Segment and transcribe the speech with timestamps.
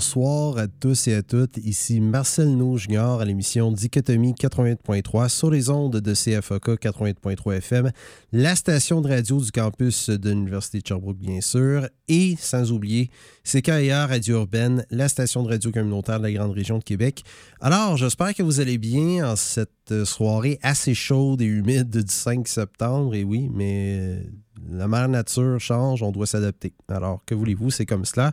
[0.00, 1.58] Bonsoir à tous et à toutes.
[1.58, 7.90] Ici Marcel No Junior à l'émission Dichotomie 88.3 sur les ondes de CFOK 88.3 FM,
[8.32, 13.10] la station de radio du campus de l'Université de Sherbrooke, bien sûr, et sans oublier
[13.44, 17.22] CKIR Radio Urbaine, la station de radio communautaire de la grande région de Québec.
[17.60, 19.68] Alors, j'espère que vous allez bien en cette
[20.04, 23.14] soirée assez chaude et humide du 5 septembre.
[23.14, 24.22] Et oui, mais
[24.68, 26.72] la mère nature change, on doit s'adapter.
[26.88, 28.32] Alors, que voulez-vous, c'est comme cela.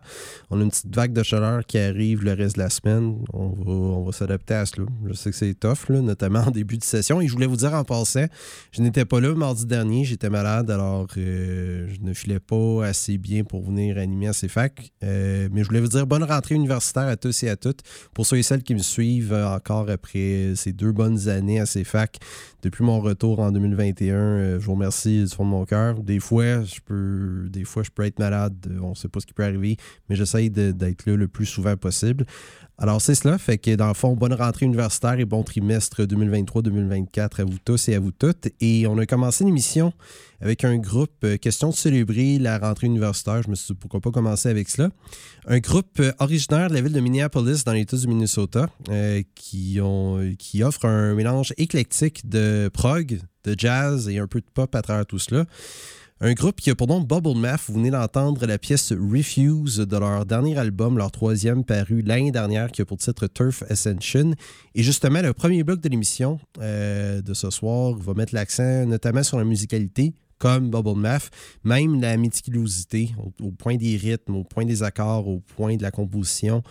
[0.49, 3.23] On a une petite vague de chaleur qui arrive le reste de la semaine.
[3.33, 4.87] On va, on va s'adapter à cela.
[5.07, 7.21] Je sais que c'est tough, là, notamment en début de session.
[7.21, 8.25] Et je voulais vous dire en passant,
[8.71, 13.17] je n'étais pas là mardi dernier, j'étais malade, alors euh, je ne filais pas assez
[13.17, 14.91] bien pour venir animer à ces facs.
[15.03, 17.81] Euh, mais je voulais vous dire bonne rentrée universitaire à tous et à toutes.
[18.13, 21.65] Pour ceux et celles qui me suivent euh, encore après ces deux bonnes années à
[21.65, 22.19] ces facs,
[22.61, 26.01] depuis mon retour en 2021, euh, je vous remercie du fond de mon cœur.
[26.01, 28.55] Des fois, je peux, des fois, je peux être malade.
[28.69, 29.77] euh, On ne sait pas ce qui peut arriver,
[30.09, 32.25] mais j'essaye d'être là le plus souvent possible.
[32.79, 33.39] Alors, c'est cela.
[33.39, 37.89] Fait que, dans le fond, bonne rentrée universitaire et bon trimestre 2023-2024 à vous tous
[37.89, 38.49] et à vous toutes.
[38.61, 39.93] Et on a commencé l'émission
[40.41, 43.41] avec un groupe, euh, question de célébrer la rentrée universitaire.
[43.41, 44.89] Je me suis dit, pourquoi pas commencer avec cela?
[45.47, 49.79] Un groupe euh, originaire de la ville de Minneapolis, dans l'État du Minnesota, euh, qui,
[50.37, 54.83] qui offre un mélange éclectique de prog, de jazz et un peu de pop à
[54.83, 55.45] travers tout cela.
[56.19, 57.61] Un groupe qui a pour nom Bubble Math.
[57.67, 62.71] Vous venez d'entendre la pièce Refuse de leur dernier album, leur troisième paru l'année dernière,
[62.71, 64.33] qui a pour titre Turf Ascension.
[64.73, 69.21] Et justement, le premier bloc de l'émission euh, de ce soir va mettre l'accent notamment
[69.21, 71.29] sur la musicalité, comme Bubble Math,
[71.63, 75.91] même la méticulosité, au, point des rythmes, au point des accords, au point de la
[75.91, 76.63] composition.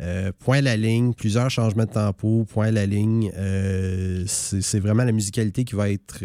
[0.00, 3.30] Euh, point à la ligne, plusieurs changements de tempo, point à la ligne.
[3.36, 6.18] Euh, c'est vraiment la musicalité qui va être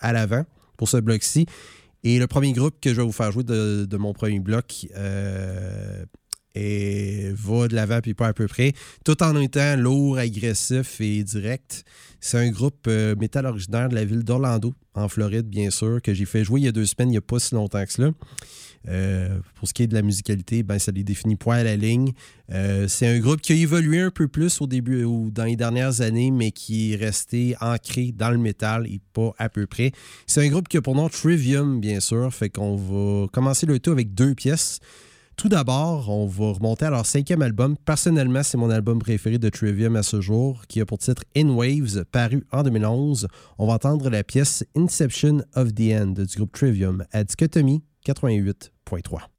[0.00, 0.46] à l'avant
[0.82, 1.46] pour ce bloc-ci.
[2.02, 6.04] Et le premier groupe que je vais vous faire jouer de, mon premier bloc euh,
[6.56, 8.72] et va de l'avant puis pas à peu près,
[9.04, 11.84] tout en étant lourd, agressif et direct.
[12.18, 16.12] C'est un groupe euh, métal originaire de la ville d'Orlando, en Floride, bien sûr, que
[16.12, 17.92] j'ai fait jouer il y a deux semaines, il n'y a pas si longtemps que
[17.92, 18.10] cela.
[18.88, 21.76] Euh, pour ce qui est de la musicalité, ben, ça les définit point à la
[21.76, 22.12] ligne.
[22.52, 25.56] Euh, c'est un groupe qui a évolué un peu plus au début ou dans les
[25.56, 29.92] dernières années, mais qui est resté ancré dans le métal et pas à peu près.
[30.26, 32.32] C'est un groupe qui a pour nom Trivium, bien sûr.
[32.32, 34.80] Fait qu'on va commencer le tout avec deux pièces.
[35.36, 37.76] Tout d'abord, on va remonter à leur cinquième album.
[37.84, 41.48] Personnellement, c'est mon album préféré de Trivium à ce jour, qui a pour titre In
[41.48, 43.28] Waves, paru en 2011.
[43.58, 49.31] On va entendre la pièce Inception of the End du groupe Trivium à Dichotomie 88.3.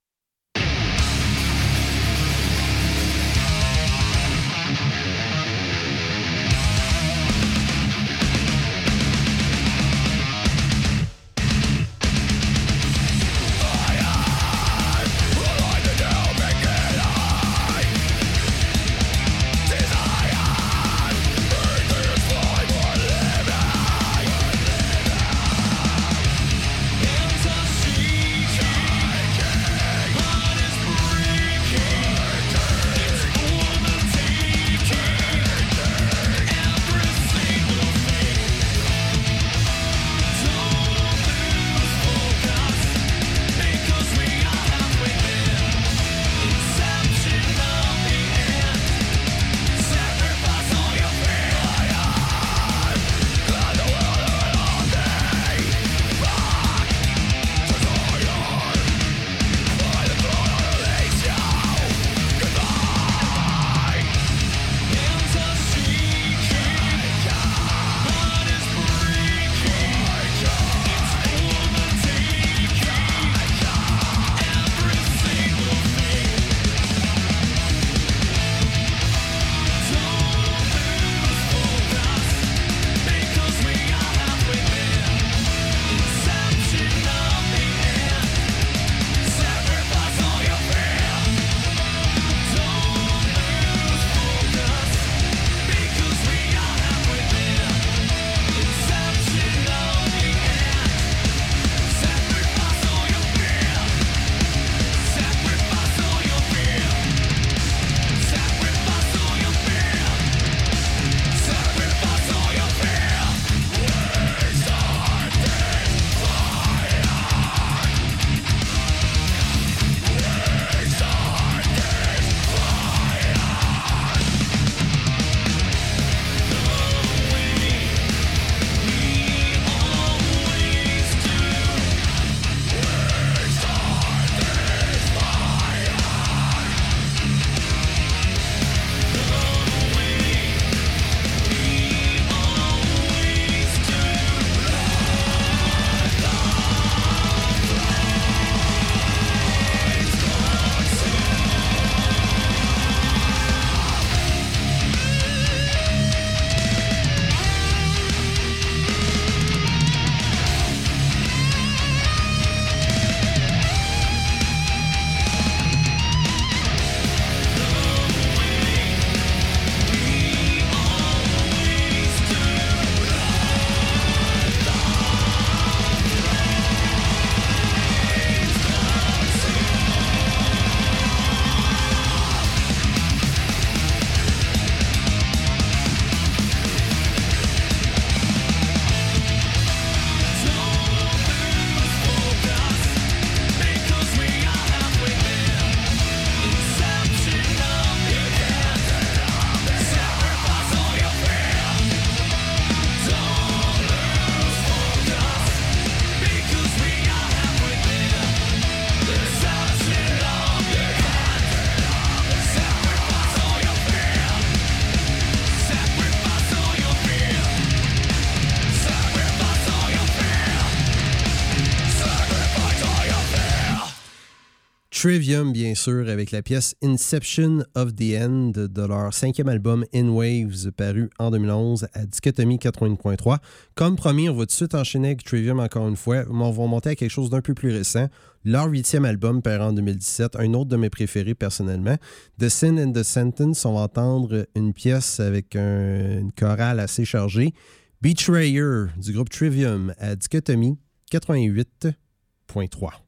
[225.08, 230.08] Trivium, bien sûr, avec la pièce Inception of the End de leur cinquième album In
[230.08, 233.40] Waves, paru en 2011 à Dichotomie 80.3.
[233.76, 236.52] Comme promis, on va tout de suite enchaîner avec Trivium encore une fois, mais on
[236.52, 238.08] va monter à quelque chose d'un peu plus récent.
[238.46, 241.98] Leur huitième album, paru en 2017, un autre de mes préférés personnellement.
[242.40, 247.04] The Sin and the Sentence, on va entendre une pièce avec un- une chorale assez
[247.04, 247.54] chargée.
[248.02, 250.78] Betrayer du groupe Trivium à Dichotomie
[251.12, 253.02] 88.3.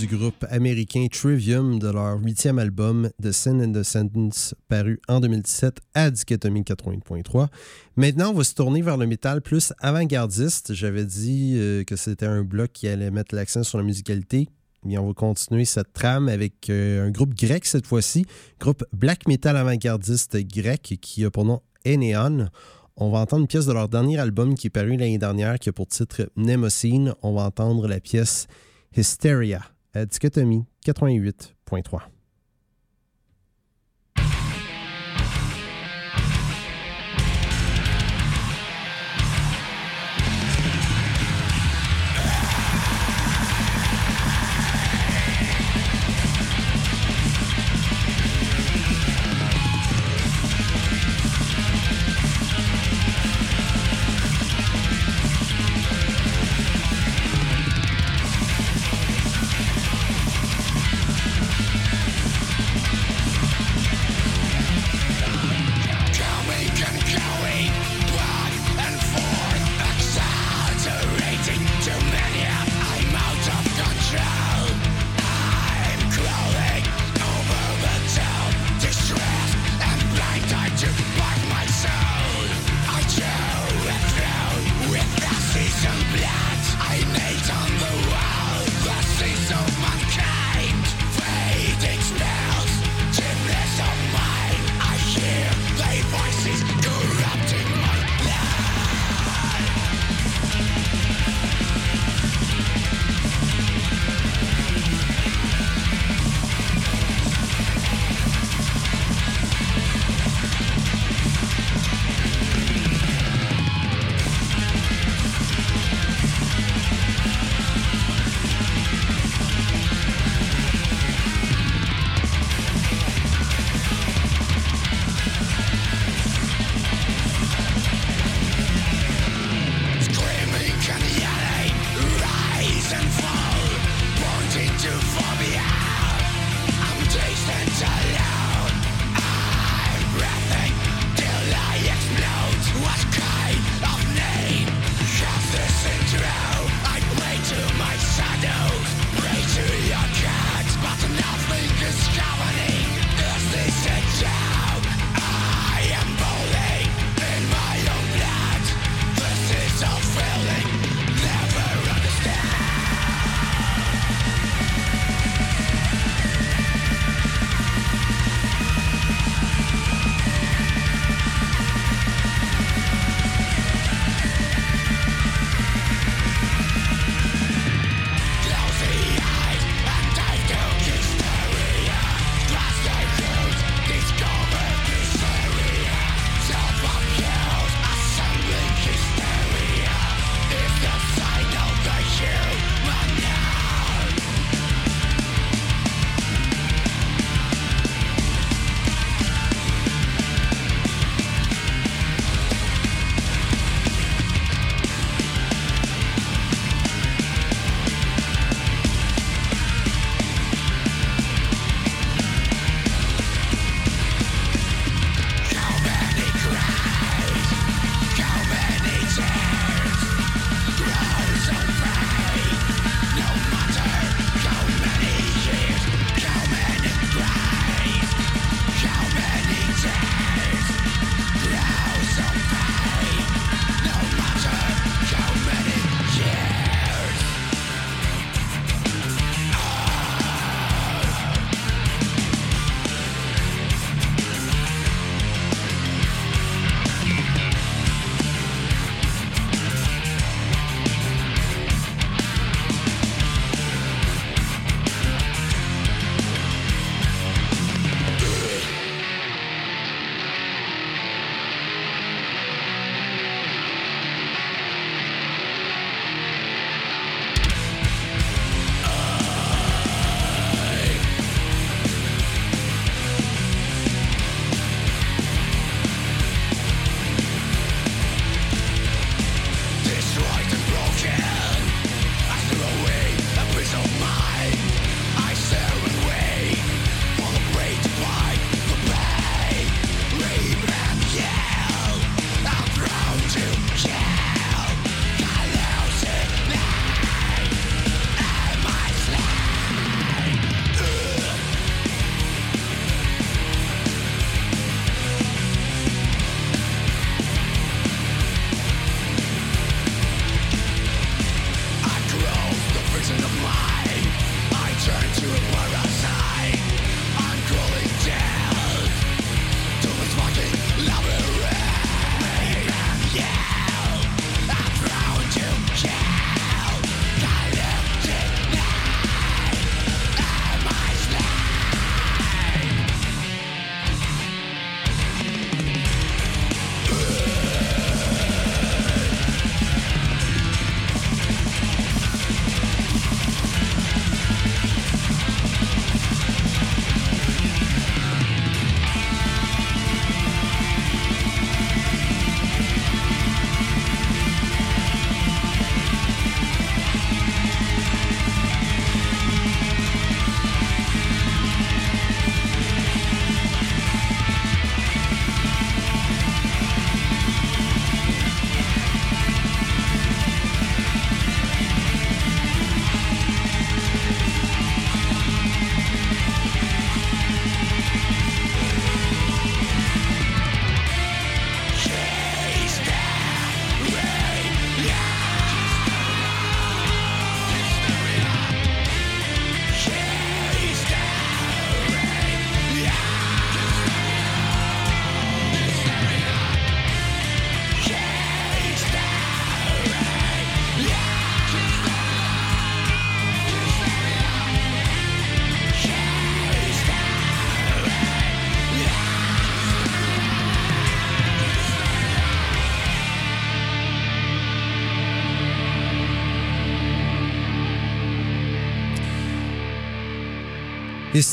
[0.00, 5.20] du groupe américain Trivium de leur huitième album The Sin and the Sentence paru en
[5.20, 7.48] 2017 à Dichotomie 80.3.
[7.96, 10.72] Maintenant, on va se tourner vers le métal plus avant-gardiste.
[10.72, 14.48] J'avais dit euh, que c'était un bloc qui allait mettre l'accent sur la musicalité.
[14.88, 18.24] Et on va continuer cette trame avec euh, un groupe grec cette fois-ci,
[18.58, 22.48] groupe black metal avant-gardiste grec qui a pour nom Eneon.
[22.96, 25.68] On va entendre une pièce de leur dernier album qui est paru l'année dernière, qui
[25.68, 27.14] a pour titre Nemocine.
[27.22, 28.46] On va entendre la pièce
[28.96, 29.60] Hysteria
[29.94, 32.00] à Dichotomie 88.3.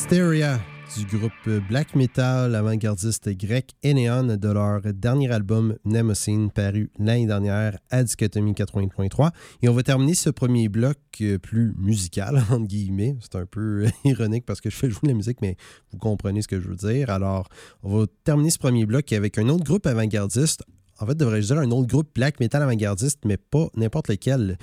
[0.09, 0.57] Hysteria
[0.95, 7.77] du groupe black metal avant-gardiste grec Eneon de leur dernier album Nemosine paru l'année dernière
[7.89, 9.31] à Dichotomie 80.3.
[9.63, 13.17] Et on va terminer ce premier bloc euh, plus musical, entre guillemets.
[13.19, 15.57] C'est un peu ironique parce que je fais jouer de la musique, mais
[15.91, 17.09] vous comprenez ce que je veux dire.
[17.09, 17.49] Alors,
[17.83, 20.63] on va terminer ce premier bloc avec un autre groupe avant-gardiste.
[20.99, 24.57] En fait, devrais-je dire un autre groupe black metal avant-gardiste, mais pas n'importe lequel.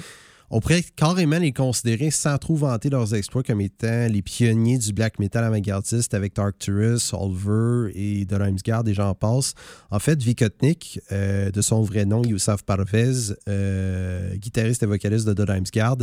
[0.51, 4.93] On pourrait carrément les considérer, sans trop vanter leurs exploits, comme étant les pionniers du
[4.93, 9.55] black metal avant-gardiste avec Arcturus, Olver et The Guard et j'en passe.
[9.91, 15.33] En fait, Vikotnik, euh, de son vrai nom, Youssef Parvez, euh, guitariste et vocaliste de
[15.33, 15.99] The Guard,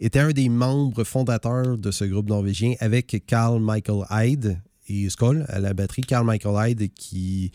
[0.00, 5.44] était un des membres fondateurs de ce groupe norvégien avec Carl Michael Hyde, et Skull
[5.48, 6.02] à la batterie.
[6.02, 7.52] Carl Michael Hyde qui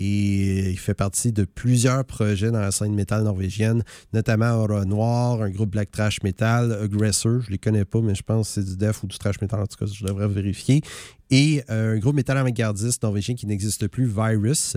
[0.00, 3.82] et il fait partie de plusieurs projets dans la scène métal norvégienne,
[4.12, 8.22] notamment Aura Noir, un groupe black trash metal, Aggressor, je les connais pas, mais je
[8.22, 10.82] pense que c'est du def ou du trash metal, en tout cas, je devrais vérifier.
[11.30, 14.76] Et euh, un groupe métal avant-gardiste norvégien qui n'existe plus, Virus.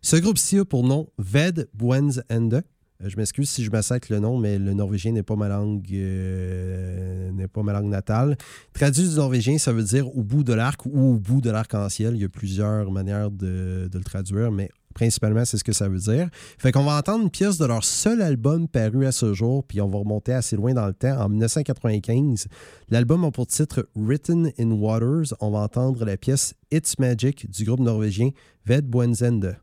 [0.00, 2.62] Ce groupe-ci a pour nom Ved Buens Ende.
[3.02, 5.86] Euh, je m'excuse si je massacre le nom, mais le norvégien n'est pas ma langue
[5.92, 8.36] euh, n'est pas ma langue natale.
[8.72, 12.14] Traduit du norvégien, ça veut dire au bout de l'arc ou au bout de l'arc-en-ciel.
[12.14, 15.88] Il y a plusieurs manières de, de le traduire, mais principalement, c'est ce que ça
[15.88, 16.28] veut dire.
[16.58, 19.80] Fait qu'on va entendre une pièce de leur seul album paru à ce jour, puis
[19.80, 22.46] on va remonter assez loin dans le temps, en 1995.
[22.90, 25.34] L'album a pour titre Written in Waters.
[25.40, 28.30] On va entendre la pièce It's Magic du groupe norvégien
[28.66, 29.56] Ved Buenzende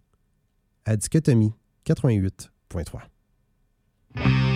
[0.85, 1.53] à Dichotomie
[1.85, 3.18] 88.3.
[4.15, 4.48] It's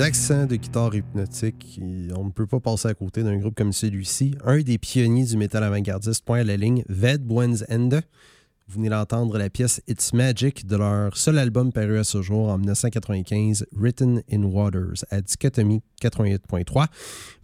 [0.00, 1.80] Accents de guitare hypnotique,
[2.16, 4.36] on ne peut pas passer à côté d'un groupe comme celui-ci.
[4.44, 8.02] Un des pionniers du métal avant-gardiste, point à la ligne, Ved Buens Ende.
[8.68, 12.48] Vous venez d'entendre la pièce It's Magic de leur seul album paru à ce jour
[12.48, 16.86] en 1995, Written in Waters, à Dichotomie 88.3.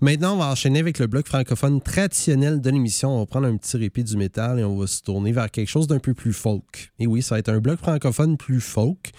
[0.00, 3.16] Maintenant, on va enchaîner avec le bloc francophone traditionnel de l'émission.
[3.16, 5.68] On va prendre un petit répit du métal et on va se tourner vers quelque
[5.70, 6.92] chose d'un peu plus folk.
[6.98, 9.10] Et oui, ça va être un bloc francophone plus folk.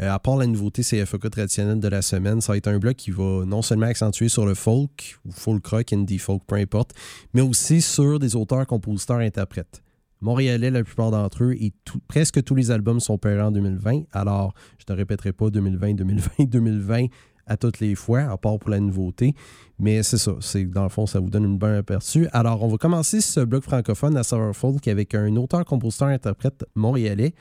[0.00, 2.96] Euh, à part la nouveauté CFOK traditionnelle de la semaine, ça va être un bloc
[2.96, 6.92] qui va non seulement accentuer sur le folk, ou folk rock, indie folk, peu importe,
[7.34, 9.82] mais aussi sur des auteurs, compositeurs, interprètes.
[10.22, 11.72] Montréalais, la plupart d'entre eux, et
[12.06, 14.02] presque tous les albums sont parés en 2020.
[14.12, 17.06] Alors, je ne répéterai pas 2020, 2020, 2020
[17.50, 19.34] à toutes les fois, à part pour la nouveauté.
[19.78, 22.28] Mais c'est ça, c'est dans le fond, ça vous donne une bonne aperçu.
[22.32, 26.64] Alors, on va commencer ce bloc francophone à Sour Folk avec un auteur, compositeur, interprète
[26.74, 27.34] montréalais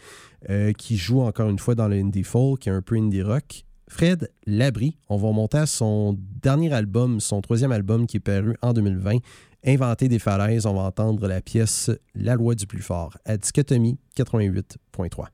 [0.50, 3.64] euh, qui joue encore une fois dans le indie folk et un peu indie rock.
[3.88, 8.56] Fred Labrie, on va remonter à son dernier album, son troisième album qui est paru
[8.62, 9.18] en 2020,
[9.66, 10.66] Inventer des falaises.
[10.66, 15.26] On va entendre la pièce La loi du plus fort à Dichotomie 88.3.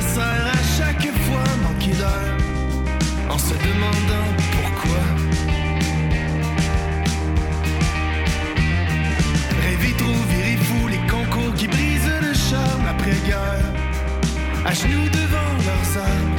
[0.00, 2.36] resserre à chaque fois, manquer d'air,
[3.28, 5.02] en se demandant pourquoi.
[10.30, 13.66] Virer fou, les concours qui brisent le charme après-guerre,
[14.64, 16.29] à genoux devant leurs armes.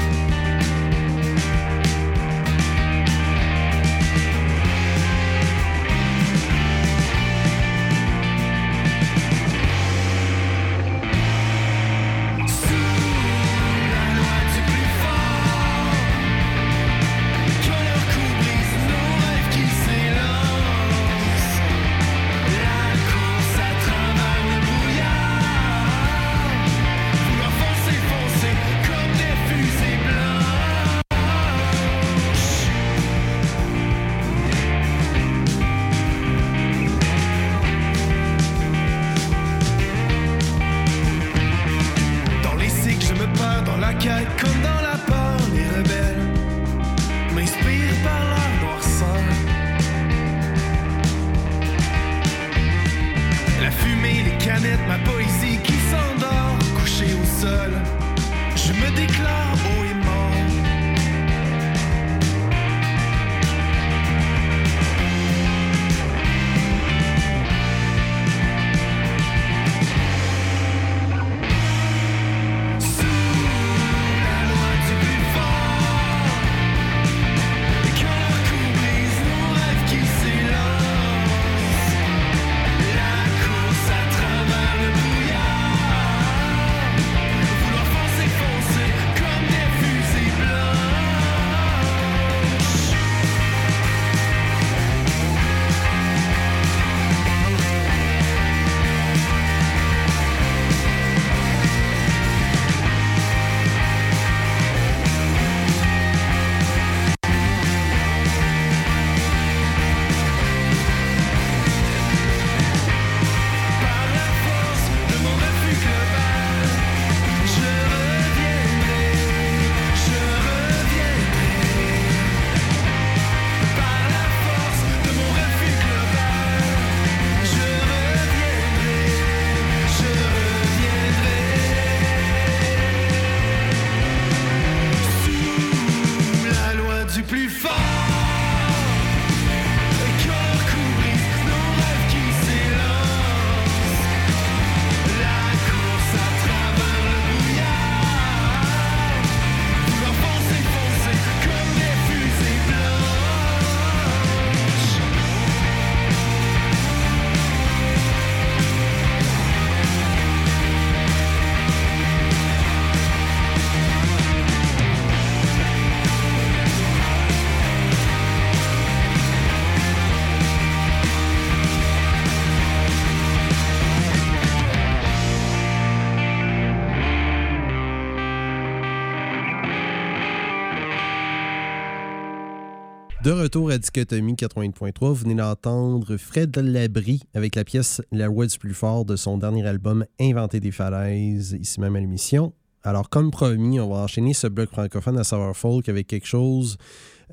[183.31, 188.45] De retour à Dichotomie 80.3, vous venez d'entendre Fred Labrie avec la pièce La Voix
[188.45, 192.51] du plus fort de son dernier album Inventer des falaises, ici même à l'émission.
[192.83, 196.75] Alors, comme promis, on va enchaîner ce bloc francophone à savoir folk avec quelque chose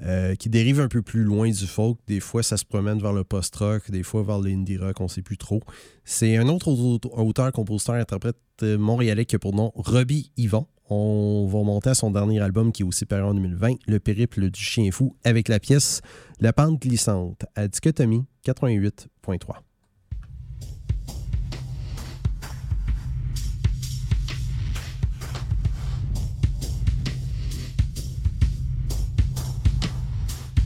[0.05, 1.99] euh, qui dérive un peu plus loin du folk.
[2.07, 5.09] Des fois, ça se promène vers le post-rock, des fois vers l'indie rock, on ne
[5.09, 5.61] sait plus trop.
[6.05, 11.47] C'est un autre auteur, compositeur, interprète euh, montréalais qui a pour nom Robbie Yvon on
[11.47, 14.61] va monter à son dernier album qui est aussi paru en 2020, Le périple du
[14.61, 16.01] chien fou, avec la pièce
[16.41, 19.39] La pente glissante à Dichotomie 88.3.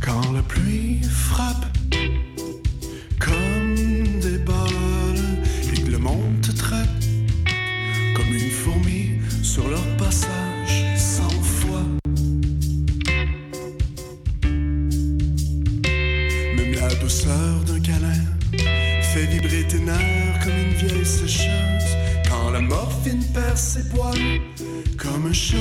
[0.00, 1.66] Quand la pluie frappe
[23.72, 24.42] ses poils
[24.98, 25.56] comme un chat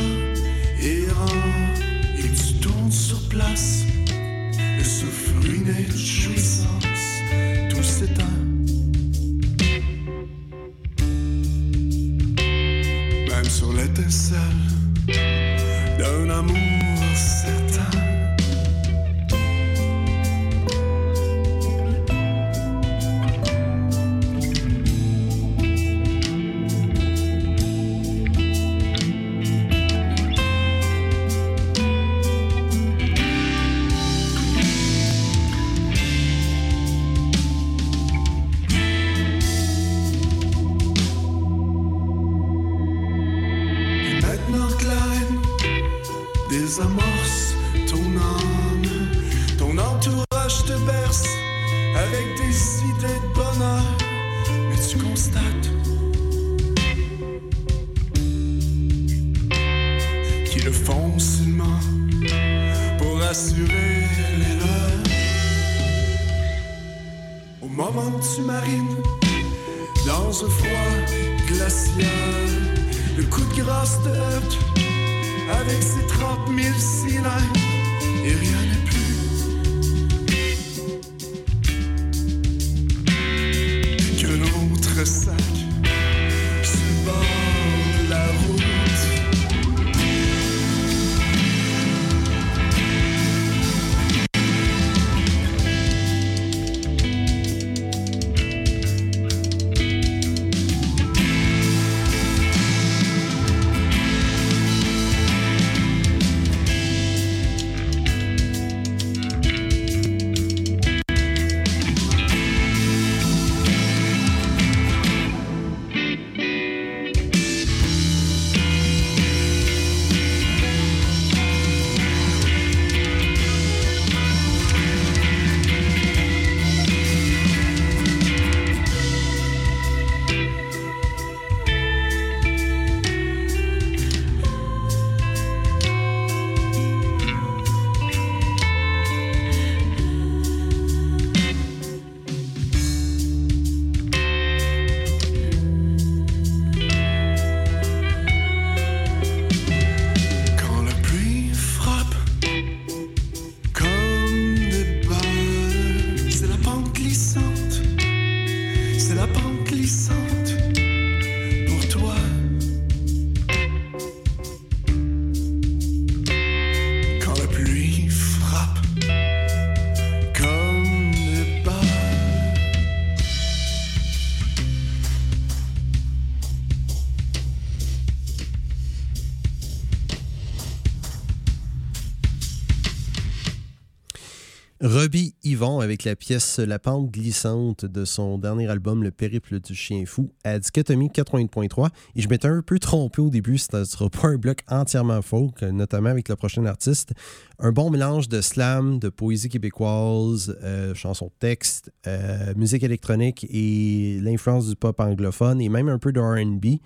[186.05, 190.59] la pièce La pente glissante de son dernier album Le périple du chien fou à
[190.59, 191.89] Dichotomie 80.3.
[192.15, 195.21] Et je m'étais un peu trompé au début, ce ne sera pas un bloc entièrement
[195.21, 197.13] folk, notamment avec le prochain artiste.
[197.59, 204.19] Un bon mélange de slam, de poésie québécoise, euh, chansons texte, euh, musique électronique et
[204.21, 206.79] l'influence du pop anglophone et même un peu de RB.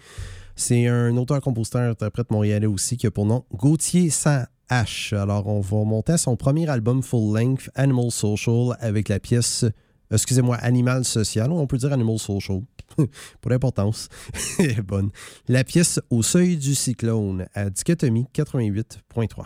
[0.56, 5.16] C'est un auteur-compositeur-interprète montréalais aussi qui a pour nom Gauthier Saint H.
[5.16, 9.66] Alors, on va monter à son premier album full-length, Animal Social, avec la pièce,
[10.12, 12.62] excusez-moi, Animal Social, on peut dire Animal Social,
[13.42, 14.10] pour l'importance,
[14.86, 15.12] bonne.
[15.48, 19.46] La pièce Au seuil du cyclone, à Dichotomie 88.3.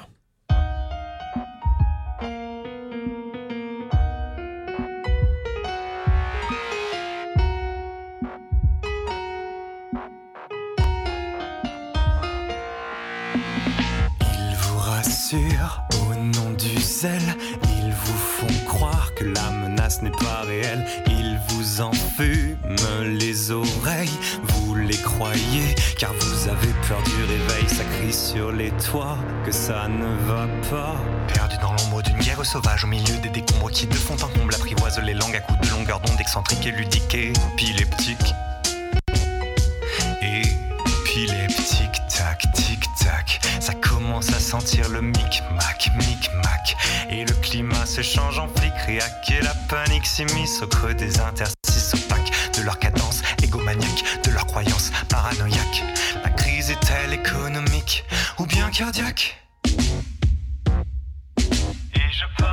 [16.36, 20.86] nom du zèle, ils vous font croire que la menace n'est pas réelle.
[21.08, 27.68] Ils vous enfument les oreilles, vous les croyez, car vous avez peur du réveil.
[27.68, 30.96] Ça crie sur les toits que ça ne va pas.
[31.34, 34.54] Perdu dans l'ombre d'une guerre sauvage, au milieu des décombres qui de fond en comble
[34.56, 37.34] apprivoisent les langues à coups de longueur d'onde excentriques et ludiques et.
[44.28, 46.76] À sentir le mic-mac, mic-mac.
[47.10, 51.22] Et le climat se change en flic, réac et la panique s'immisce au creux des
[51.22, 55.84] interstices opaques de leur cadence égomaniaque, de leur croyance paranoïaque.
[56.22, 58.04] La crise est-elle économique
[58.40, 59.42] ou bien cardiaque
[61.38, 62.44] Et je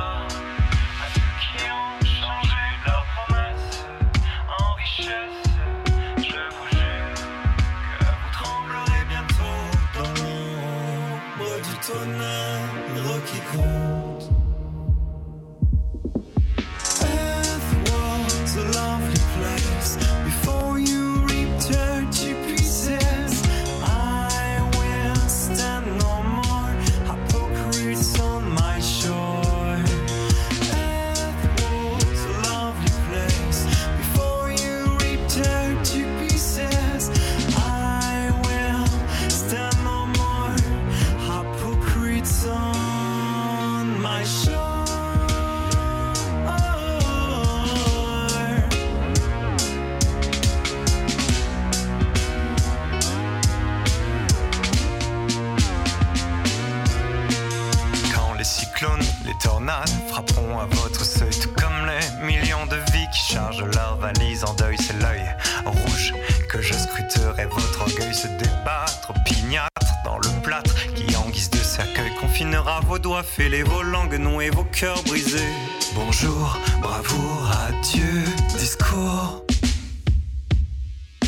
[63.57, 65.23] chargent leurs valises en deuil, c'est l'œil
[65.65, 66.13] rouge
[66.49, 69.69] que je scruterai votre orgueil se débattre, opiniâtre
[70.05, 74.49] dans le plâtre qui en guise de cercueil confinera vos doigts fêlés, vos langues nouées,
[74.49, 75.53] vos cœurs brisés.
[75.95, 78.23] Bonjour, bravoure, adieu,
[78.57, 79.43] discours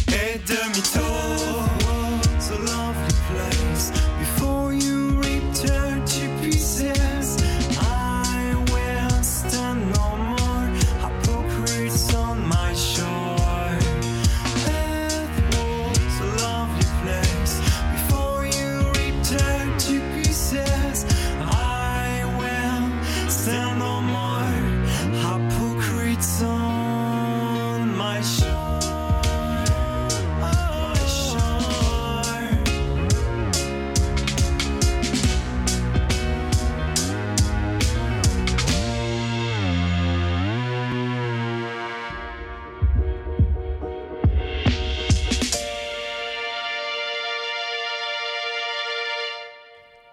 [0.07, 1.78] et demi-tour.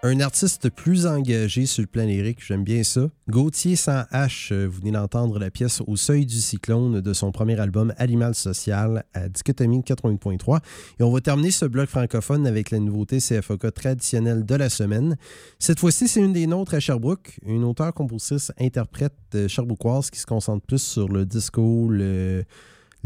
[0.09, 3.09] Un artiste plus engagé sur le plan lyrique, j'aime bien ça.
[3.27, 7.33] Gauthier sans H, euh, vous venez d'entendre la pièce Au seuil du cyclone de son
[7.33, 10.61] premier album Animal Social à Dichotomie 88.3.
[11.01, 15.17] Et on va terminer ce bloc francophone avec la nouveauté CFOK traditionnelle de la semaine.
[15.59, 20.21] Cette fois-ci, c'est une des nôtres à Sherbrooke, une auteure, compositrice, interprète euh, sherbrookoise qui
[20.21, 22.45] se concentre plus sur le disco, le,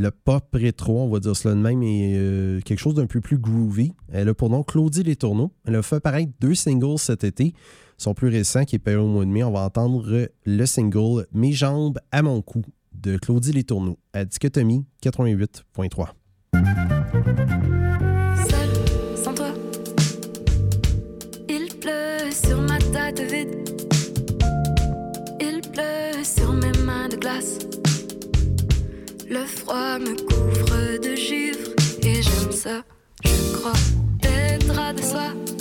[0.02, 3.22] le pop rétro, on va dire cela de même, et euh, quelque chose d'un peu
[3.22, 3.94] plus groovy.
[4.12, 5.52] Elle a pour nom Claudie Les Tourneaux.
[5.66, 7.54] Elle a fait apparaître deux singles cet été.
[7.98, 11.28] Son plus récent, qui est paru au mois de mai, on va entendre le single
[11.34, 17.01] Mes jambes à mon cou de Claudie Les Tourneaux à Dichotomie 88.3.
[29.72, 31.70] froid me couvre de givre
[32.04, 32.84] et j'aime ça.
[33.24, 33.72] Je crois
[34.22, 35.61] des draps de soie.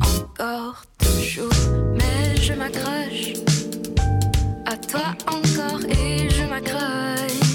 [0.00, 1.52] Encore, toujours.
[1.94, 3.34] Mais je m'accroche
[4.66, 7.49] à toi encore et je m'accroche.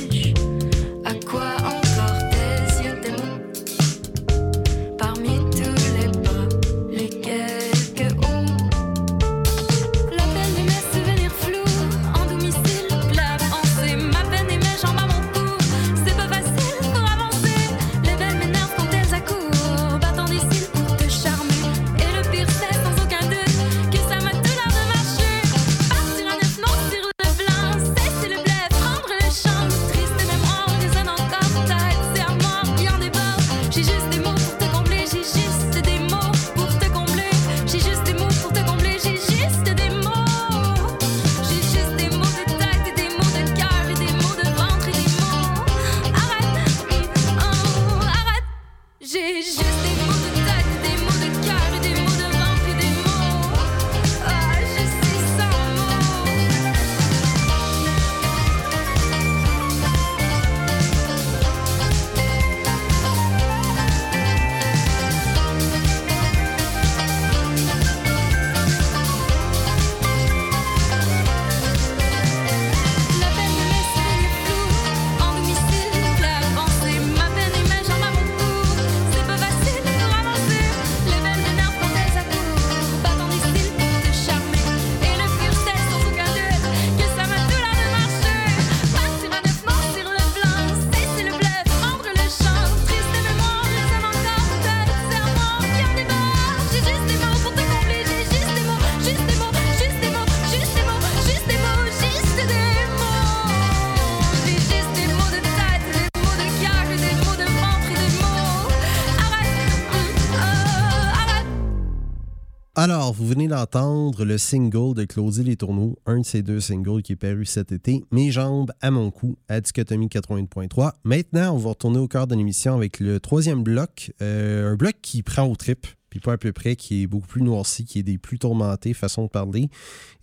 [113.25, 117.13] Vous venez d'entendre le single de Claudie Les Tourneaux, un de ces deux singles qui
[117.13, 120.91] est paru cet été, Mes jambes à mon cou, à Dichotomie 80.3.
[121.03, 124.93] Maintenant, on va retourner au cœur de l'émission avec le troisième bloc, euh, un bloc
[125.01, 127.99] qui prend au trip puis pas à peu près, qui est beaucoup plus noirci, qui
[127.99, 129.69] est des plus tourmentés, façon de parler.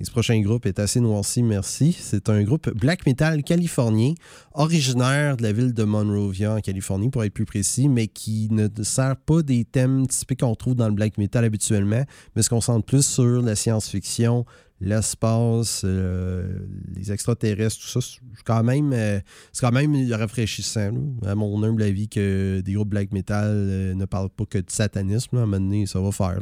[0.00, 1.94] Et ce prochain groupe est assez noirci, merci.
[2.00, 4.14] C'est un groupe black metal californien,
[4.54, 8.68] originaire de la ville de Monrovia, en Californie, pour être plus précis, mais qui ne
[8.82, 12.86] sert pas des thèmes typiques qu'on trouve dans le black metal habituellement, mais se concentre
[12.86, 14.46] plus sur la science-fiction,
[14.82, 16.58] l'espace, euh,
[16.94, 19.20] les extraterrestres, tout ça, c'est quand même, euh,
[19.60, 20.92] quand même rafraîchissant,
[21.24, 24.70] à mon humble avis, que des groupes black metal euh, ne parlent pas que de
[24.70, 25.36] satanisme.
[25.36, 26.40] à un moment donné, ça va faire.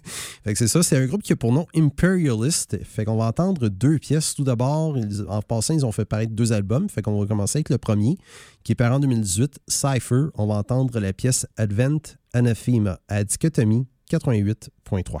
[0.54, 2.82] c'est ça, c'est un groupe qui a pour nom Imperialist.
[2.82, 4.34] Fait qu'on va entendre deux pièces.
[4.34, 4.96] Tout d'abord,
[5.28, 6.88] en passant, ils ont fait paraître deux albums.
[6.88, 8.16] Fait qu'on va commencer avec le premier,
[8.64, 10.26] qui est paru en 2018, Cypher.
[10.34, 12.00] On va entendre la pièce Advent
[12.32, 15.20] Anathema à Dichotomie 88.3.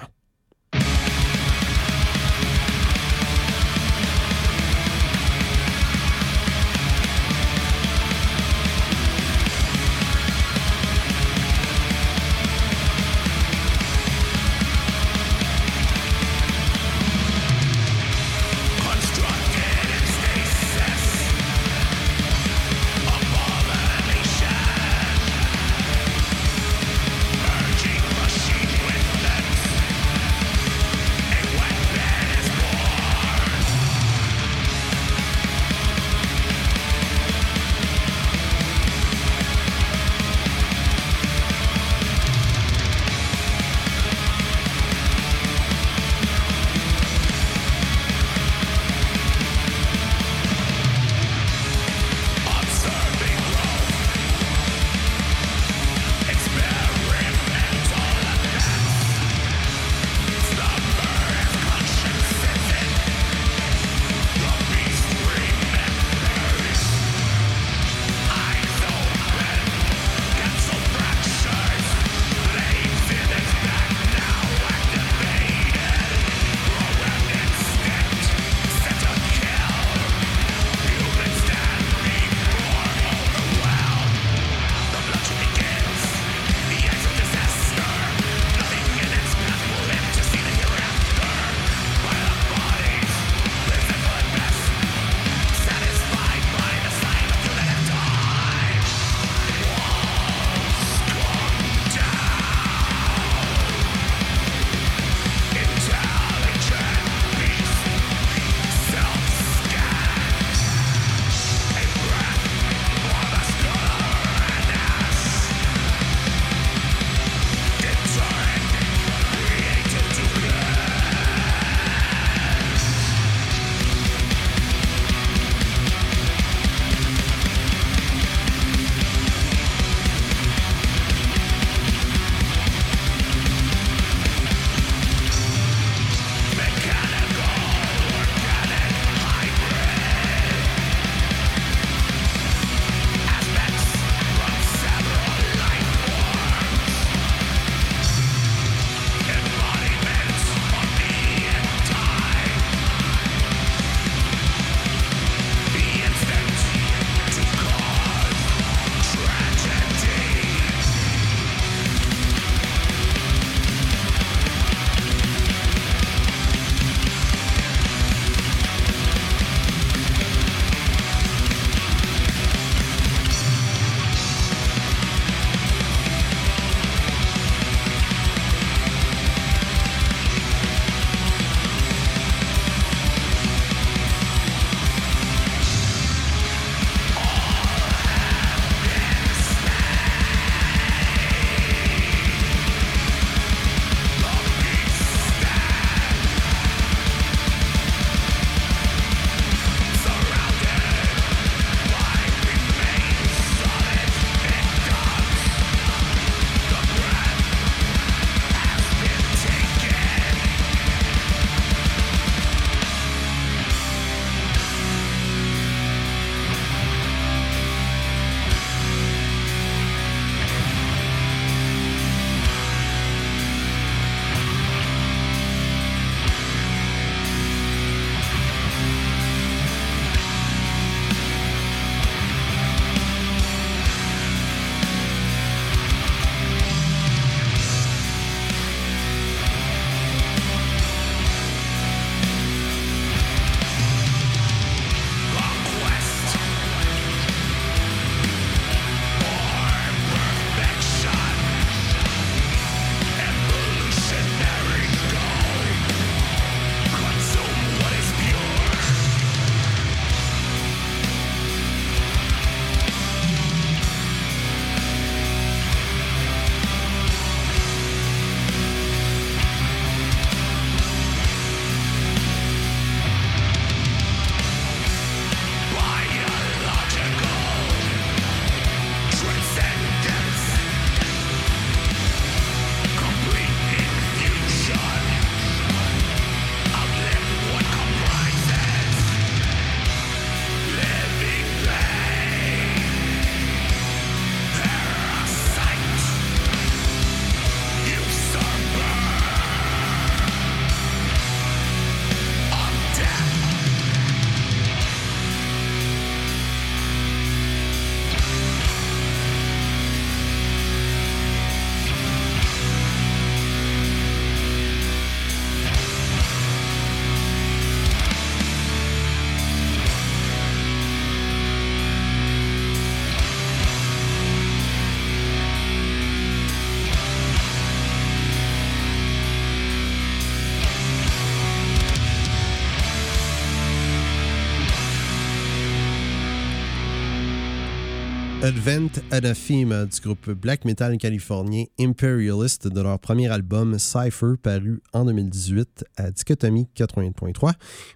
[338.42, 345.04] Advent Anathema du groupe black metal californien Imperialist de leur premier album Cypher paru en
[345.04, 347.52] 2018 à Dichotomie 88.3.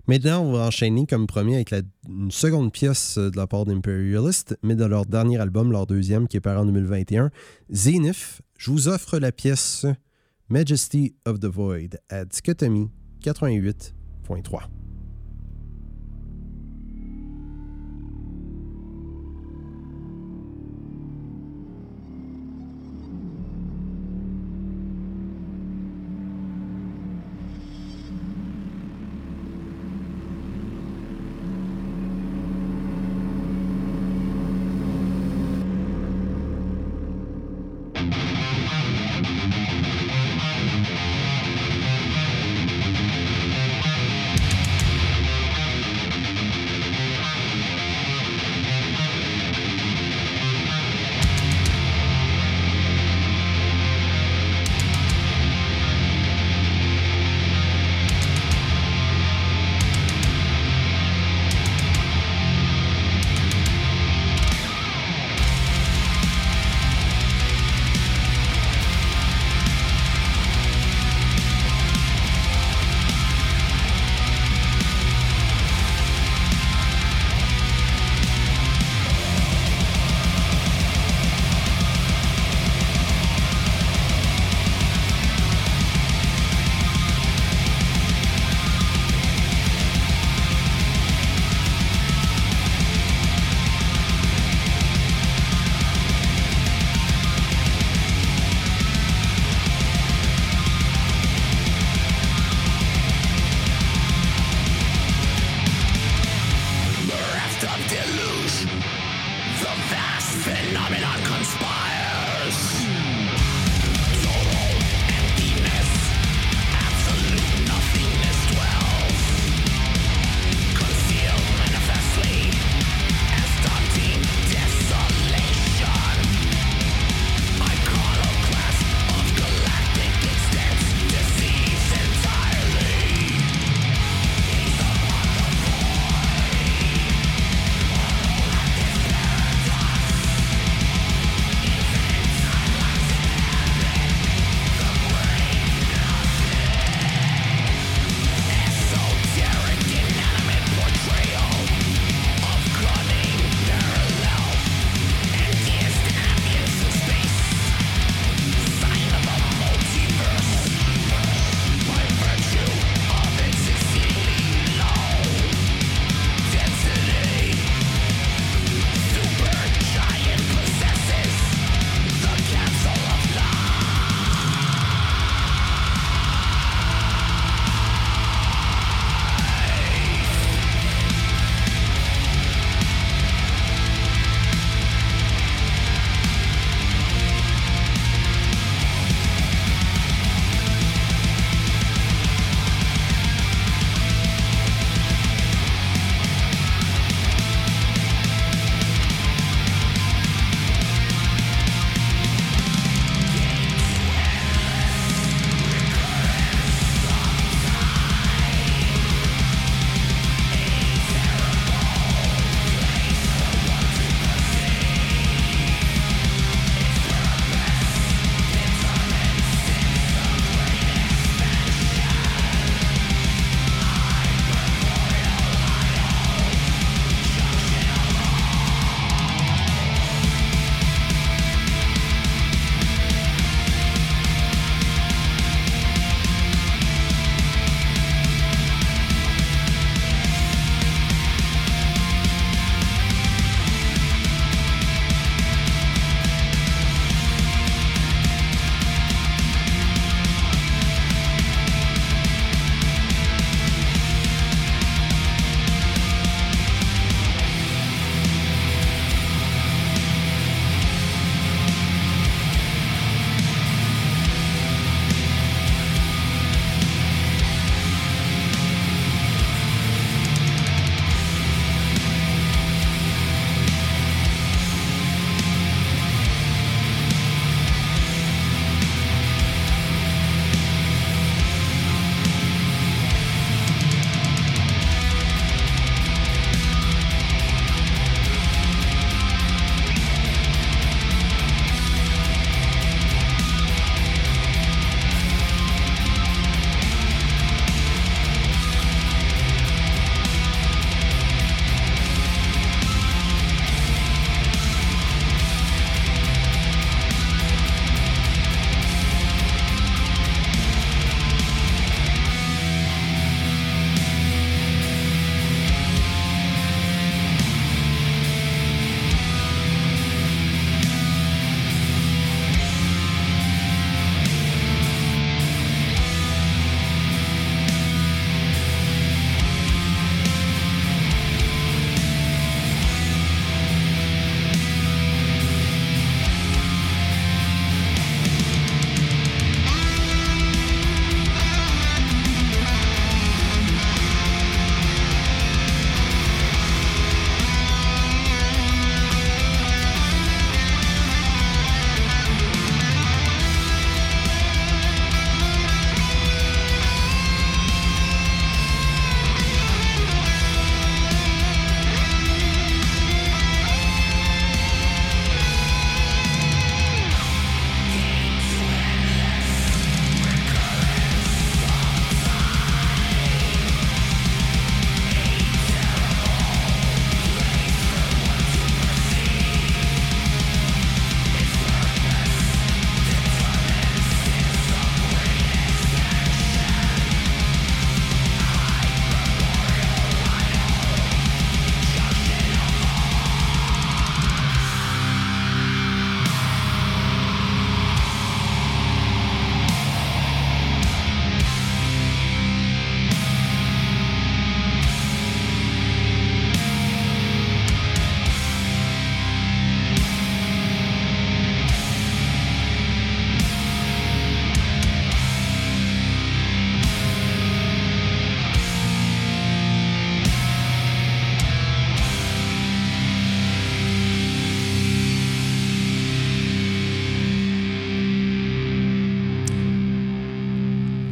[0.07, 1.75] Maintenant, on va enchaîner comme premier avec
[2.09, 6.37] une seconde pièce de la part d'Imperialist, mais de leur dernier album, leur deuxième qui
[6.37, 7.31] est paru en 2021,
[7.73, 8.41] Zenith.
[8.57, 9.85] Je vous offre la pièce
[10.49, 12.89] Majesty of the Void à Dichotomie
[13.21, 14.86] 88.3.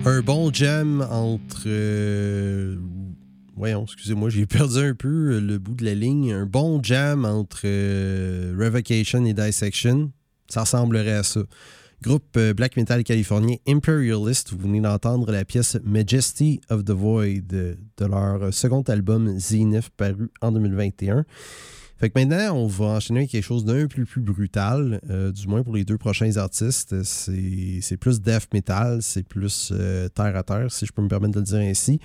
[0.07, 1.62] Un bon jam entre.
[1.66, 2.76] euh,
[3.57, 6.32] voyons, excusez-moi, j'ai perdu un peu le bout de la ligne.
[6.32, 10.12] Un bon jam entre euh, Revocation et Dissection.
[10.49, 11.41] Ça ressemblerait à ça.
[12.03, 17.54] Groupe euh, black metal californien Imperialist, vous venez d'entendre la pièce Majesty of the Void
[17.54, 21.24] euh, de leur second album Zenith paru en 2021.
[21.96, 25.46] Fait que maintenant, on va enchaîner avec quelque chose d'un peu plus brutal, euh, du
[25.46, 27.03] moins pour les deux prochains artistes.
[27.04, 31.34] C'est plus death metal, c'est plus euh, terre à terre, si je peux me permettre
[31.34, 32.00] de le dire ainsi.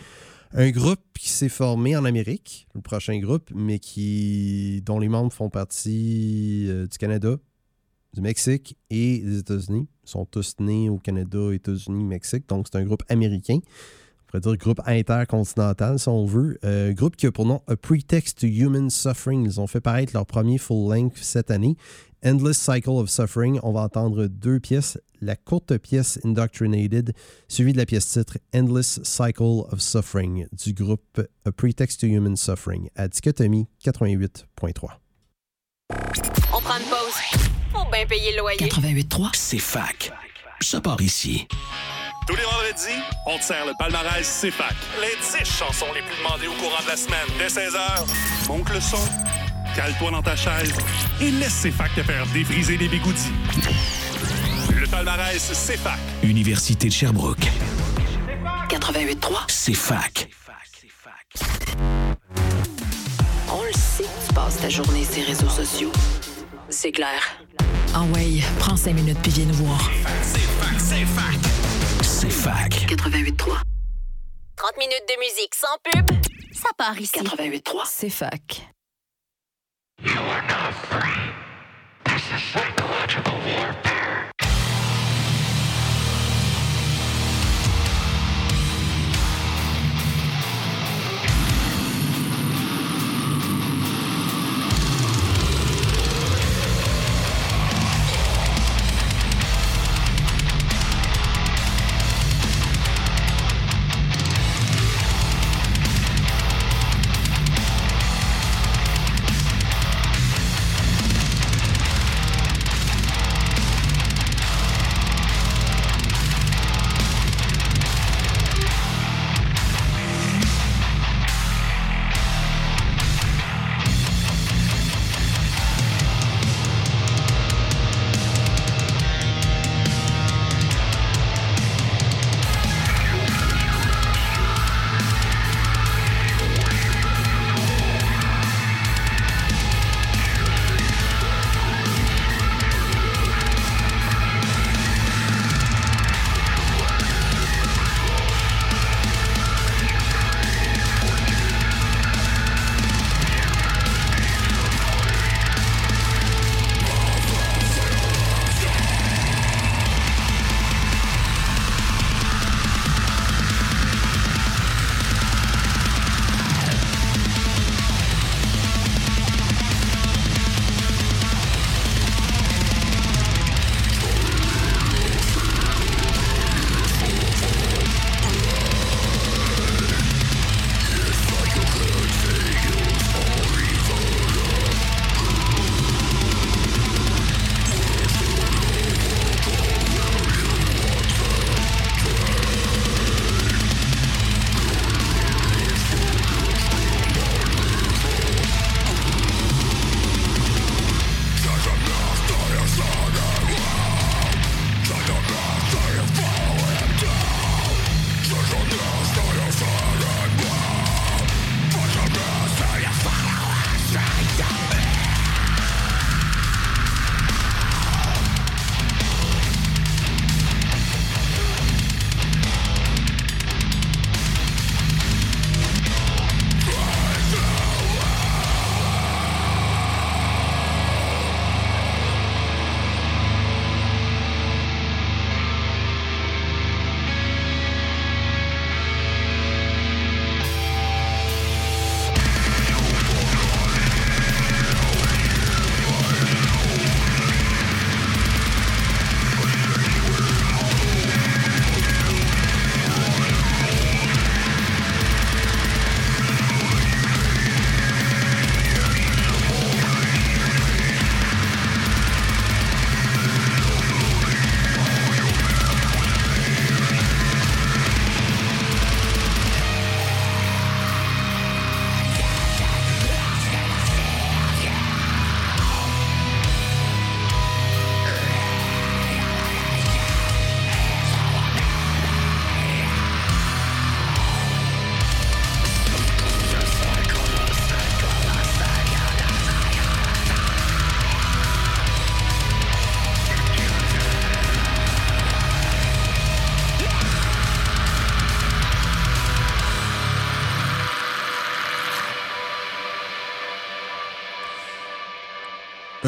[0.53, 5.34] Un groupe qui s'est formé en Amérique, le prochain groupe, mais qui dont les membres
[5.34, 7.38] font partie euh, du Canada,
[8.14, 9.88] du Mexique et des États-Unis.
[10.03, 13.60] Ils sont tous nés au Canada, États-Unis, Mexique, donc c'est un groupe américain.
[14.30, 16.60] On pourrait dire groupe intercontinental, si on veut.
[16.64, 19.43] Euh, groupe qui a pour nom A Pretext to Human Suffering.
[19.43, 21.77] Ils ont fait paraître leur premier full-length cette année.
[22.23, 23.60] Endless Cycle of Suffering.
[23.64, 24.99] On va entendre deux pièces.
[25.19, 27.14] La courte pièce Indoctrinated,
[27.47, 32.38] suivie de la pièce titre Endless Cycle of Suffering du groupe A Pretext to Human
[32.38, 34.89] Suffering à Dichotomie 88.3.
[36.53, 37.41] On prend une pause.
[37.73, 38.57] Faut bien payer le loyer.
[38.60, 40.11] 88.3, c'est fac.
[40.61, 41.47] Ça part ici.
[42.30, 44.76] Tous les vendredis, on te sert le palmarès CFAC.
[45.01, 47.26] Les 10 chansons les plus demandées au courant de la semaine.
[47.39, 48.99] Dès 16h, monte le son,
[49.76, 50.72] cale-toi dans ta chaise
[51.22, 53.31] et laisse CFAC te faire défriser les bigoudis.
[54.80, 55.97] Le palmarès CFAC.
[56.22, 57.47] Université de Sherbrooke.
[58.69, 59.45] 88.3.
[59.47, 60.30] C'est fac.
[63.51, 65.91] On le sait que tu passes ta journée sur les réseaux sociaux.
[66.69, 67.39] C'est clair.
[67.95, 69.89] Ah ouais, prends cinq minutes puis viens nous voir.
[70.77, 71.49] C'est fac.
[72.52, 73.62] 88.3.
[74.56, 76.10] 30 minutes de musique sans pub,
[76.52, 77.12] ça part ici.
[77.20, 77.84] 88.3.
[77.86, 78.68] C'est fac.
[83.92, 84.39] Thank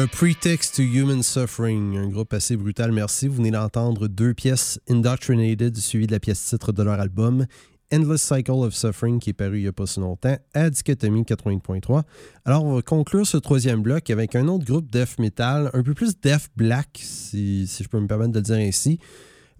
[0.02, 3.28] A Pretext to Human Suffering, un groupe assez brutal, merci.
[3.28, 7.46] Vous venez d'entendre deux pièces, Indoctrinated, suivi de la pièce titre de leur album,
[7.92, 11.22] Endless Cycle of Suffering, qui est paru il n'y a pas si longtemps, à Dichotomie
[11.22, 12.02] 80.3.
[12.44, 15.94] Alors, on va conclure ce troisième bloc avec un autre groupe death metal, un peu
[15.94, 18.98] plus death black, si, si je peux me permettre de le dire ainsi,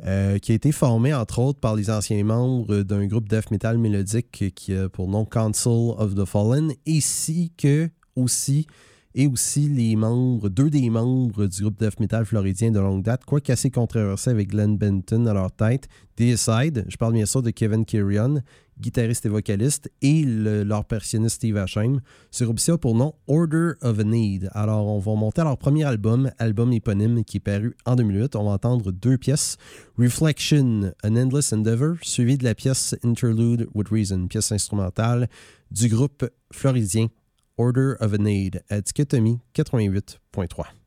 [0.04, 3.78] euh, qui a été formé, entre autres, par les anciens membres d'un groupe death metal
[3.78, 8.66] mélodique qui a pour nom Council of the Fallen, ainsi que aussi
[9.14, 13.24] et aussi les membres, deux des membres du groupe death metal floridien de longue date,
[13.24, 17.50] quoi qu'assez controversé avec Glenn Benton à leur tête, Deicide, je parle bien sûr de
[17.50, 18.42] Kevin Kirion,
[18.78, 22.00] guitariste et vocaliste, et leur percussionniste Steve Hashem.
[22.30, 24.50] Ce groupe pour nom Order of a Need.
[24.52, 28.36] Alors, on va monter à leur premier album, album éponyme qui est paru en 2008.
[28.36, 29.56] On va entendre deux pièces,
[29.98, 35.28] Reflection, An Endless Endeavor, suivi de la pièce Interlude with Reason, pièce instrumentale
[35.70, 37.08] du groupe floridien
[37.62, 40.81] Order of an Aid à Dichotomie 88.3.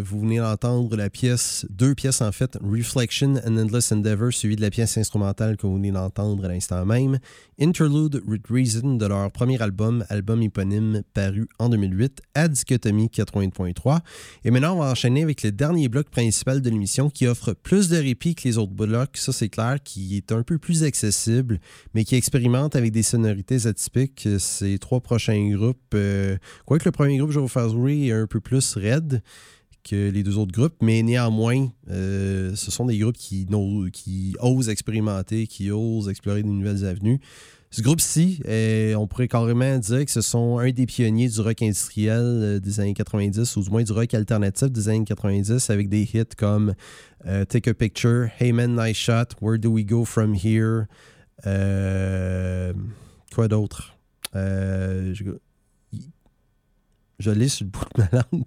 [0.00, 4.60] vous venez d'entendre la pièce, deux pièces en fait, Reflection and Endless Endeavor, suivi de
[4.60, 7.18] la pièce instrumentale que vous venez d'entendre à l'instant même,
[7.60, 14.00] Interlude with Reason de leur premier album, album éponyme paru en 2008 à Dichotomie 80.3.
[14.44, 17.88] Et maintenant, on va enchaîner avec le dernier bloc principal de l'émission qui offre plus
[17.88, 21.58] de répit que les autres blocs, ça c'est clair, qui est un peu plus accessible,
[21.94, 24.28] mais qui expérimente avec des sonorités atypiques.
[24.38, 28.12] Ces trois prochains groupes, euh, quoique le premier groupe je vais vous faire jouer est
[28.12, 29.22] un peu plus raide
[29.84, 33.46] que les deux autres groupes, mais néanmoins, euh, ce sont des groupes qui,
[34.40, 37.20] osent expérimenter, qui osent explorer de nouvelles avenues.
[37.70, 41.60] Ce groupe-ci, euh, on pourrait carrément dire que ce sont un des pionniers du rock
[41.60, 45.88] industriel euh, des années 90, ou du moins du rock alternatif des années 90, avec
[45.88, 46.74] des hits comme
[47.48, 50.86] Take a Picture, Hey Man, Nice Shot, Where Do We Go From Here,
[53.34, 53.94] quoi d'autre?
[57.20, 58.44] je sur le bout de ma langue.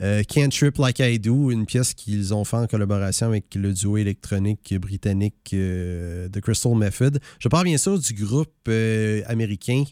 [0.00, 3.72] Euh, Can't Trip Like I Do, une pièce qu'ils ont fait en collaboration avec le
[3.72, 7.20] duo électronique britannique euh, The Crystal Method.
[7.38, 9.84] Je parle bien sûr du groupe euh, américain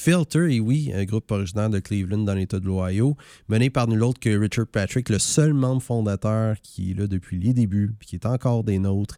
[0.00, 3.16] Filter, et oui, un groupe originaire de Cleveland dans l'État de l'Ohio,
[3.48, 7.36] mené par nul autre que Richard Patrick, le seul membre fondateur qui est là depuis
[7.36, 9.16] les débuts, puis qui est encore des nôtres,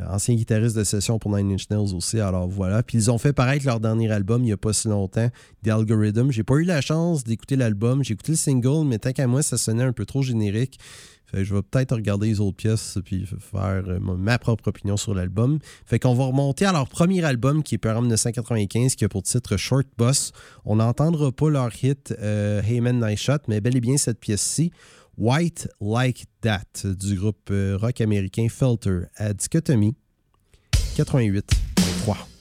[0.00, 2.82] euh, ancien guitariste de session pour Nine Inch Nails aussi, alors voilà.
[2.82, 5.28] Puis ils ont fait paraître leur dernier album il n'y a pas si longtemps,
[5.64, 6.32] The Algorithm.
[6.32, 9.42] J'ai pas eu la chance d'écouter l'album, j'ai écouté le single, mais tant qu'à moi,
[9.42, 10.78] ça sonnait un peu trop générique
[11.34, 15.58] je vais peut-être regarder les autres pièces puis faire euh, ma propre opinion sur l'album.
[15.86, 19.08] Fait qu'on va remonter à leur premier album qui est paru en 1995 qui a
[19.08, 20.32] pour titre Short Boss.
[20.64, 24.20] On n'entendra pas leur hit euh, Hey Man Nice Shot, mais bel et bien cette
[24.20, 24.72] pièce-ci.
[25.18, 29.94] White Like That du groupe euh, rock américain Filter à Dichotomie
[30.96, 32.31] 88.3.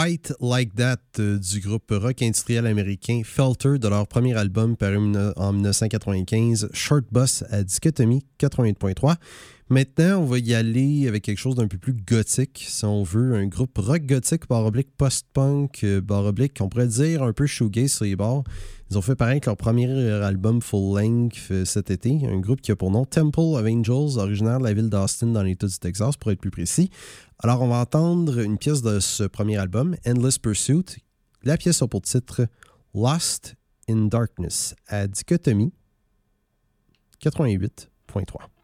[0.00, 4.96] White Like That euh, du groupe rock industriel américain Felter de leur premier album paru
[5.36, 9.16] en 1995, Short Bus à Dichotomie 88.3.
[9.72, 13.36] Maintenant, on va y aller avec quelque chose d'un peu plus gothique, si on veut.
[13.36, 17.46] Un groupe rock gothique, barre oblique, post-punk, euh, barre oblique, on pourrait dire un peu
[17.46, 18.42] shoegaze sur les bords.
[18.90, 22.18] Ils ont fait que leur premier album full-length euh, cet été.
[22.26, 25.44] Un groupe qui a pour nom Temple of Angels, originaire de la ville d'Austin dans
[25.44, 26.90] l'État du Texas, pour être plus précis.
[27.38, 30.96] Alors, on va entendre une pièce de ce premier album, Endless Pursuit.
[31.44, 32.48] La pièce a pour titre
[32.92, 33.54] Lost
[33.88, 35.72] in Darkness à Dichotomie
[37.22, 38.59] 88.3.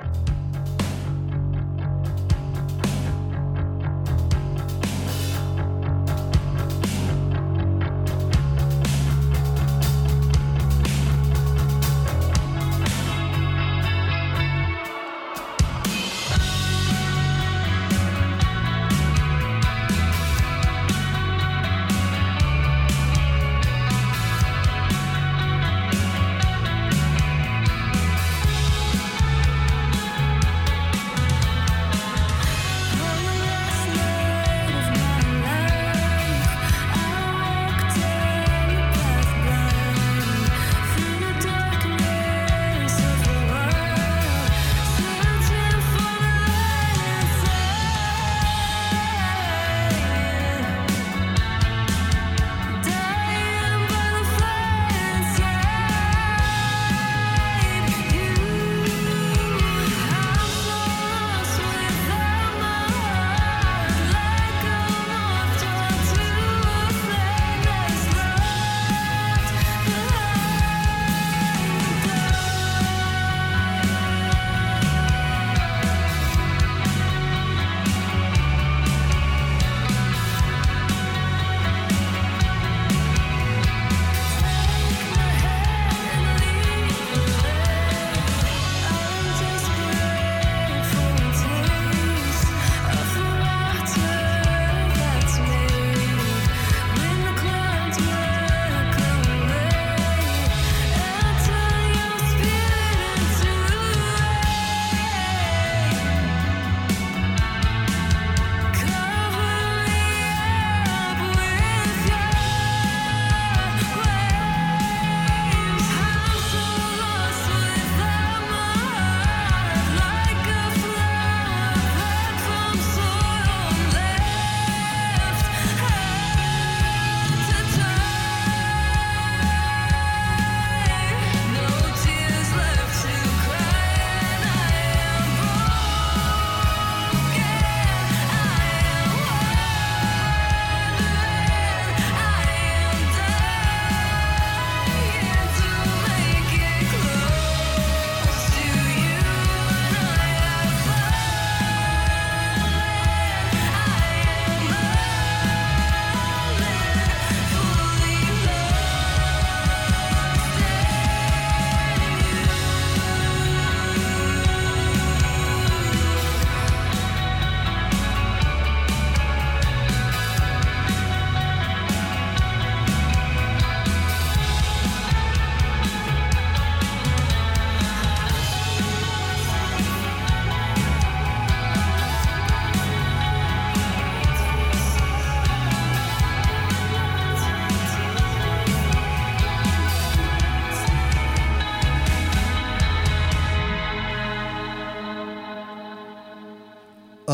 [0.00, 0.39] Bye.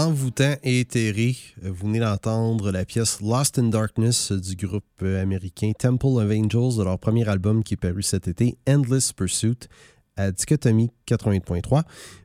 [0.07, 1.37] Envoûtant et éthéré.
[1.63, 6.85] Vous venez d'entendre la pièce Lost in Darkness du groupe américain Temple of Angels de
[6.85, 9.69] leur premier album qui est paru cet été, Endless Pursuit,
[10.17, 11.83] à Dichotomie 88.3.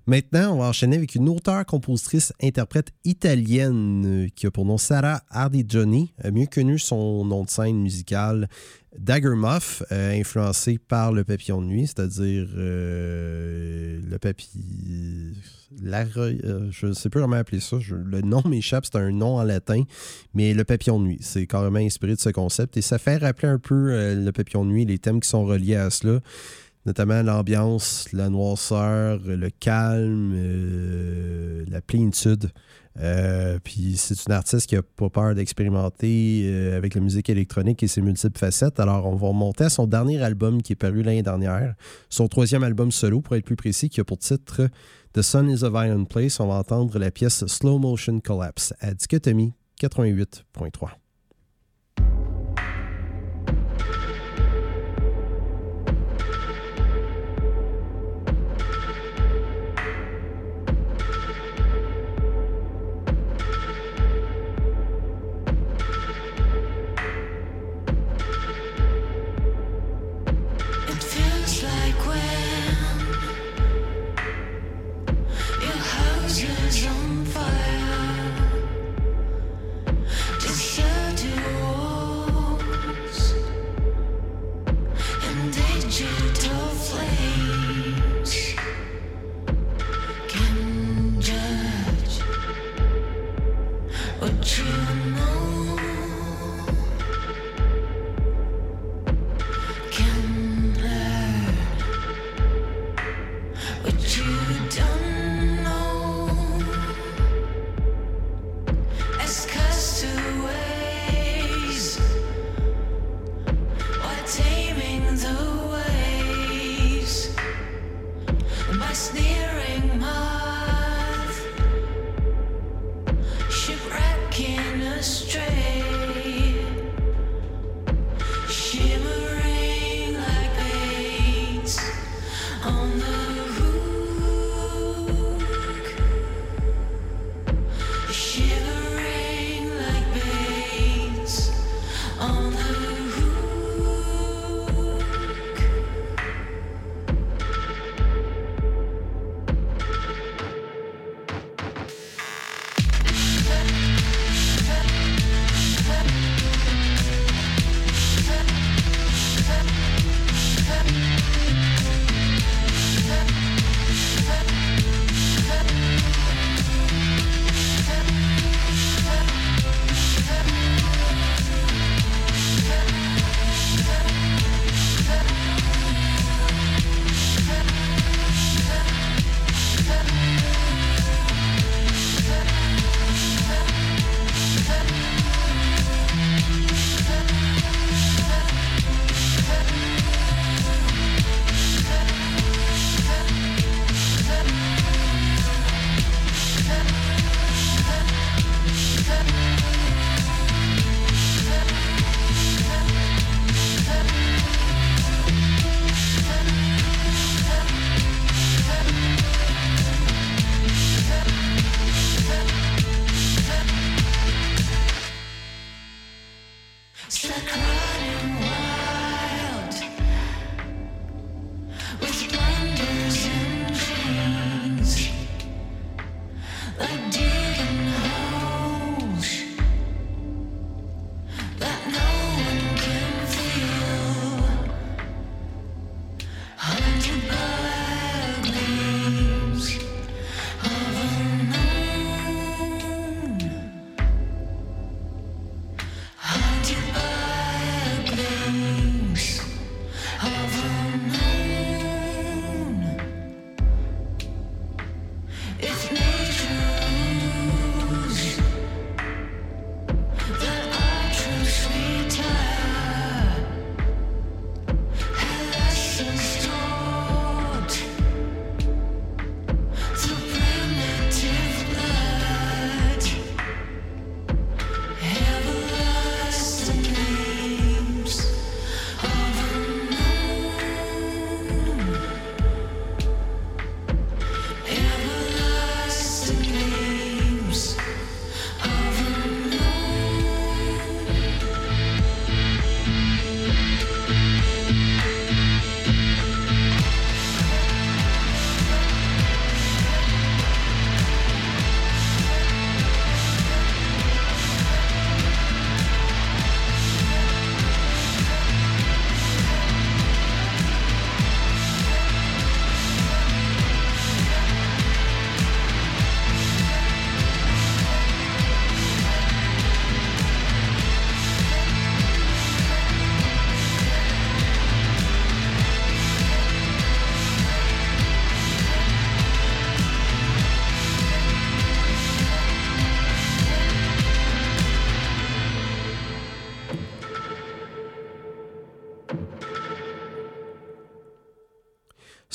[0.07, 5.21] Maintenant, on va enchaîner avec une auteure, compositrice, interprète italienne qui a pour nom Sarah
[5.29, 8.47] Ardigioni, mieux connu son nom de scène musical
[8.97, 14.51] Dagger Muff, euh, influencé par le papillon de nuit, c'est-à-dire euh, le papillon.
[15.81, 17.77] Euh, je ne sais plus comment appeler ça.
[17.89, 19.83] le nom m'échappe, c'est un nom en latin,
[20.33, 21.19] mais le papillon de nuit.
[21.21, 24.71] C'est carrément inspiré de ce concept et ça fait rappeler un peu le papillon de
[24.71, 26.19] nuit, les thèmes qui sont reliés à cela
[26.85, 30.33] notamment l'ambiance, la noirceur, le calme,
[31.67, 32.51] la plénitude
[32.99, 37.81] Euh, puis c'est une artiste qui n'a pas peur d'expérimenter euh, avec la musique électronique
[37.83, 38.79] et ses multiples facettes.
[38.79, 41.75] Alors, on va remonter à son dernier album qui est paru l'année dernière,
[42.09, 44.67] son troisième album solo, pour être plus précis, qui a pour titre
[45.13, 46.39] The Sun is a Violent Place.
[46.39, 51.00] On va entendre la pièce Slow Motion Collapse à Dichotomie 88.3.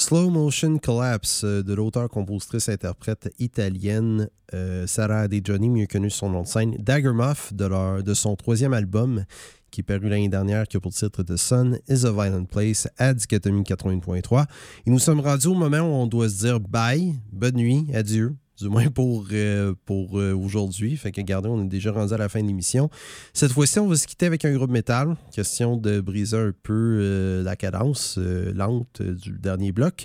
[0.07, 6.43] Slow Motion Collapse euh, de l'auteur-compositrice-interprète italienne euh, Sarah Adejani, mieux connue sous son nom
[6.43, 9.25] de scène, Daggermuff, de, de son troisième album
[9.73, 12.87] qui est paru l'année dernière, qui a pour titre The Sun is a Violent Place
[12.99, 14.47] à Dichotomie 80.3.
[14.87, 18.37] Et nous sommes rendus au moment où on doit se dire bye, bonne nuit, adieu,
[18.59, 20.97] du moins pour, euh, pour euh, aujourd'hui.
[20.97, 22.91] Fait que regardez, on est déjà rendu à la fin de l'émission.
[23.33, 25.17] Cette fois-ci, on va se quitter avec un groupe métal.
[25.33, 30.05] Question de briser un peu euh, la cadence lente du dernier bloc.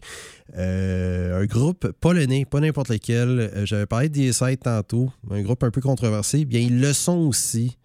[0.56, 3.52] un groupe polonais, pas n'importe lequel.
[3.64, 6.46] J'avais parlé de tantôt, un groupe un peu controversé.
[6.46, 7.78] Bien, ils le sont aussi.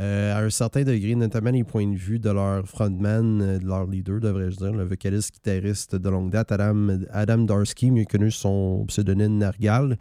[0.00, 3.66] Euh, à un certain degré, notamment les points de vue de leur frontman, euh, de
[3.66, 8.30] leur leader, devrais-je dire, le vocaliste guitariste de longue date, Adam, Adam Darsky, mieux connu
[8.30, 9.98] sous son pseudonyme Nargal.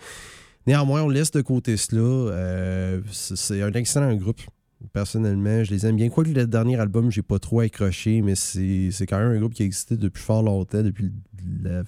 [0.66, 2.02] Néanmoins, on laisse de côté cela.
[2.02, 4.40] Euh, c'est un excellent groupe.
[4.94, 6.10] Personnellement, je les aime bien.
[6.10, 9.64] Quoique le dernier album, j'ai pas trop accroché, mais c'est quand même un groupe qui
[9.64, 11.12] a existé depuis fort longtemps, depuis
[11.64, 11.84] le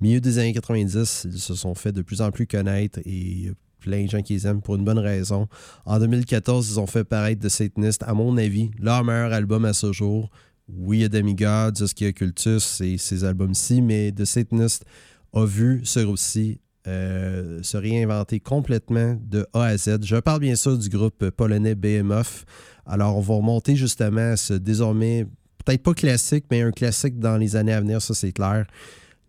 [0.00, 1.28] milieu des années 90.
[1.30, 3.52] Ils se sont fait de plus en plus connaître et
[3.84, 5.46] plein de gens qui les aiment pour une bonne raison.
[5.84, 9.74] En 2014, ils ont fait paraître The Satanist, à mon avis, leur meilleur album à
[9.74, 10.30] ce jour.
[10.68, 14.86] Oui, il y a Demigods, ce qui est Cultus et ces albums-ci, mais The Satanist
[15.34, 19.98] a vu ce groupe-ci euh, se réinventer complètement de A à Z.
[20.02, 22.44] Je parle bien sûr du groupe polonais BMF.
[22.86, 25.26] Alors, on va remonter justement à ce désormais,
[25.64, 28.66] peut-être pas classique, mais un classique dans les années à venir, ça c'est clair.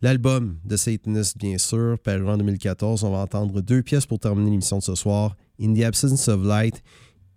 [0.05, 3.03] L'album de Satanist, bien sûr, paru en 2014.
[3.03, 5.35] On va entendre deux pièces pour terminer l'émission de ce soir.
[5.59, 6.83] In the Absence of Light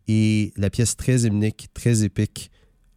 [0.06, 2.50] et la pièce très hymnique, très épique,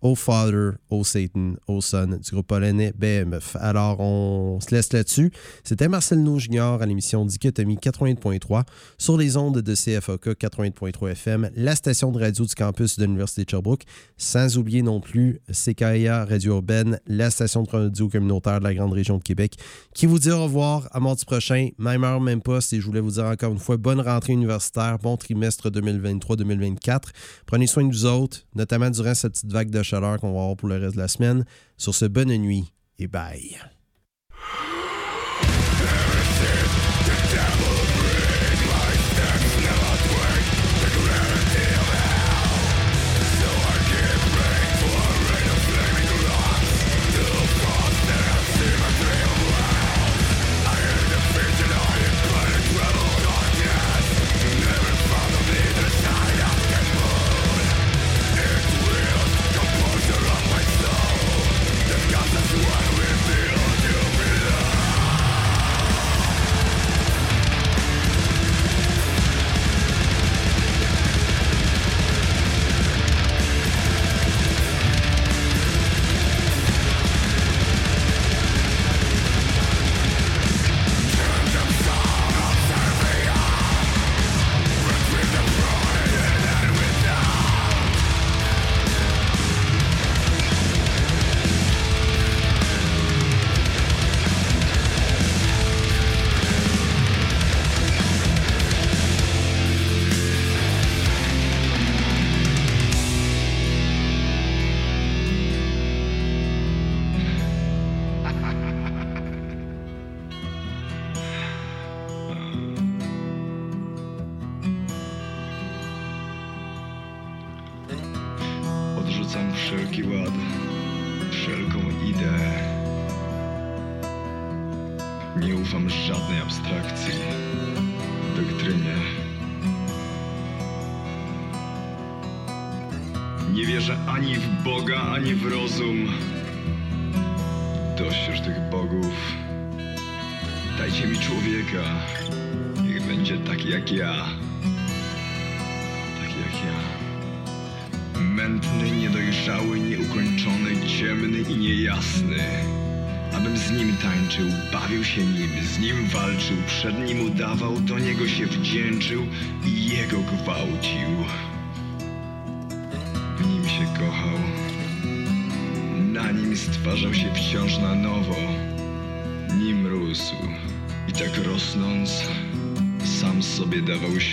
[0.03, 3.56] Oh Father, Oh Satan, Oh Son du groupe polonais BMF.
[3.60, 5.32] Alors, on se laisse là-dessus.
[5.64, 8.64] C'était Marcel No Junior à l'émission Dichotomie 80.3
[8.98, 13.44] sur les ondes de CFOK 80.3 FM, la station de radio du campus de l'Université
[13.44, 13.84] de Sherbrooke,
[14.18, 18.94] sans oublier non plus CKIA Radio Urbaine, la station de radio communautaire de la grande
[18.94, 19.53] région de Québec,
[19.94, 23.02] qui vous dit au revoir à mardi prochain, même heure, même poste, et je voulais
[23.02, 27.02] vous dire encore une fois, bonne rentrée universitaire, bon trimestre 2023-2024.
[27.45, 30.55] Prenez soin de vous autres, notamment durant cette petite vague de chaleur qu'on va avoir
[30.55, 31.45] pour le reste de la semaine.
[31.77, 33.57] Sur ce, bonne nuit et bye.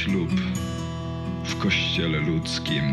[0.09, 0.30] ślub
[1.44, 2.85] w kościele ludzkim.
[2.85, 2.89] I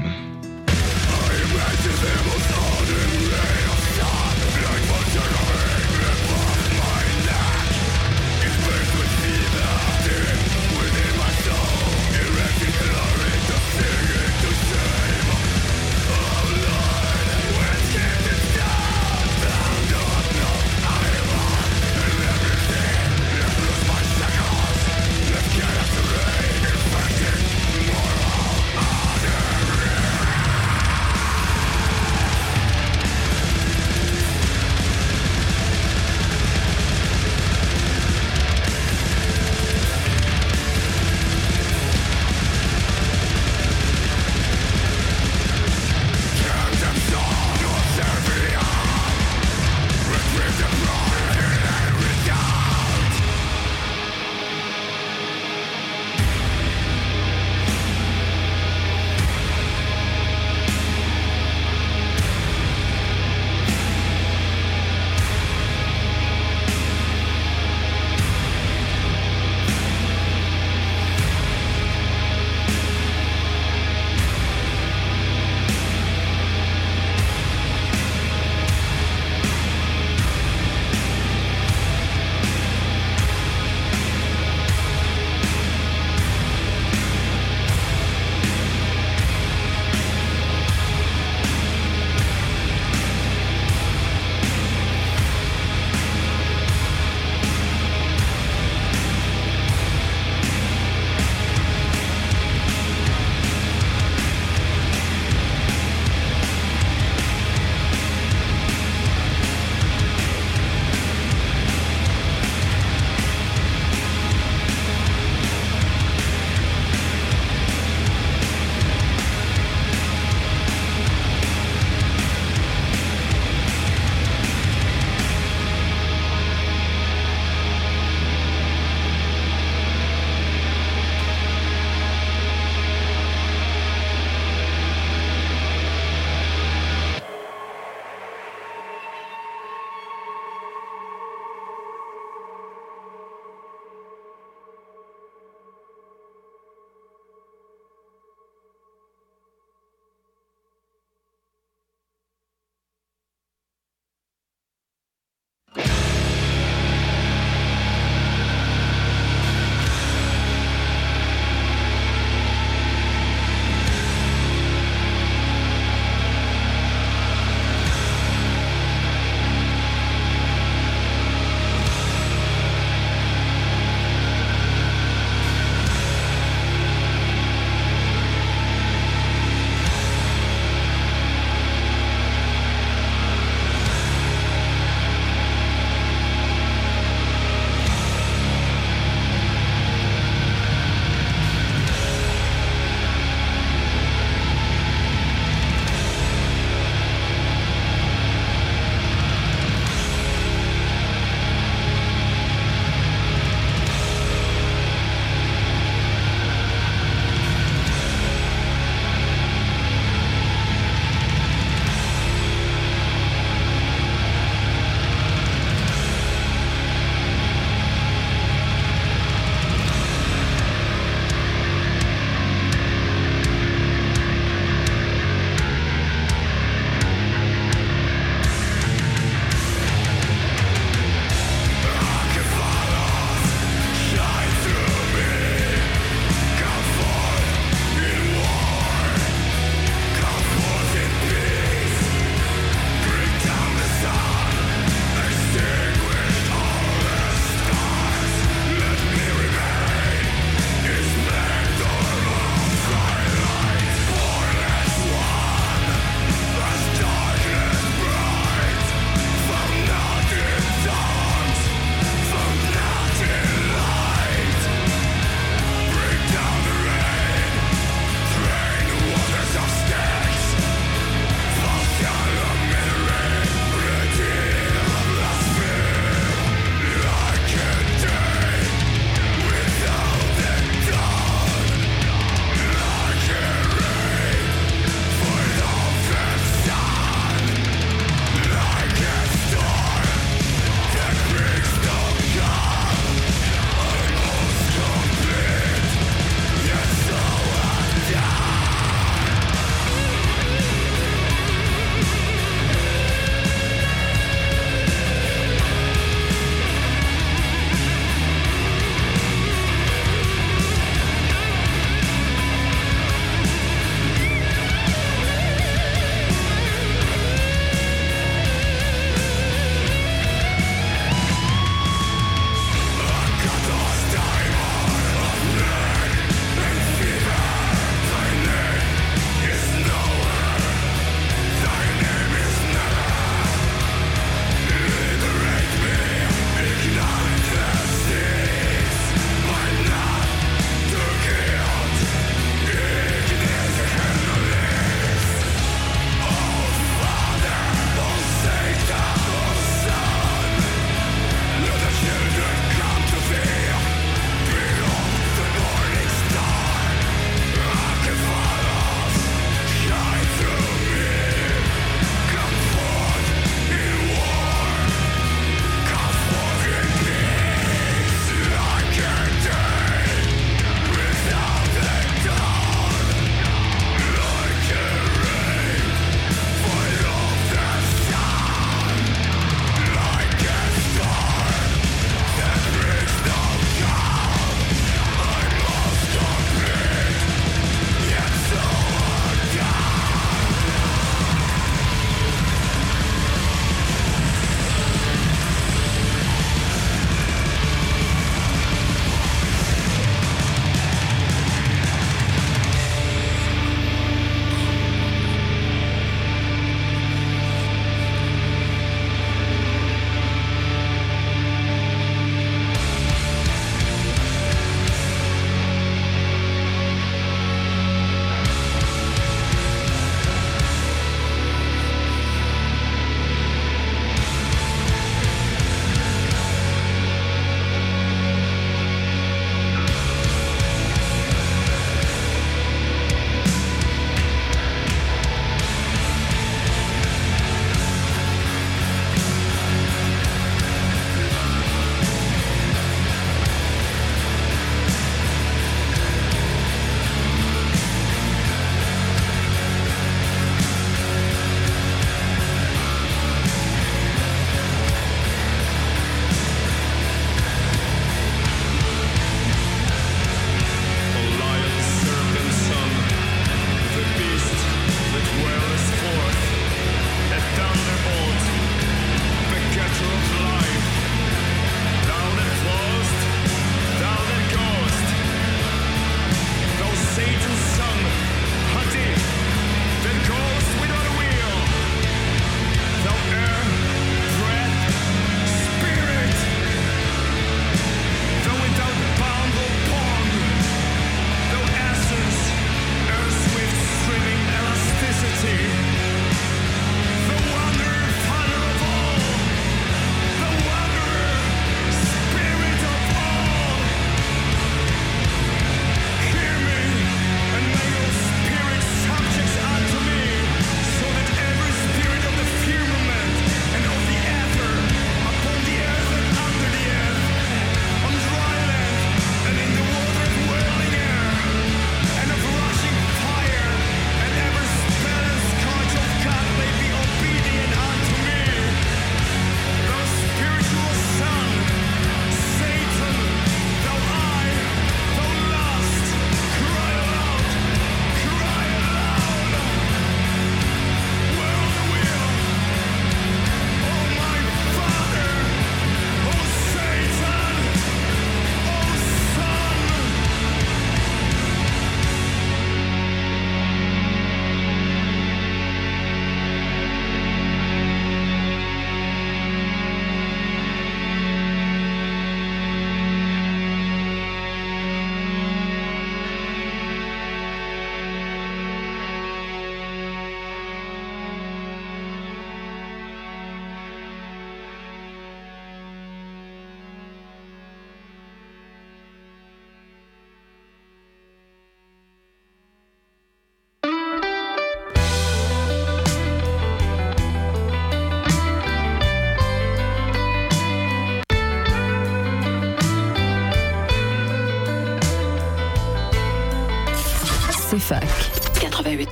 [598.85, 599.07] Les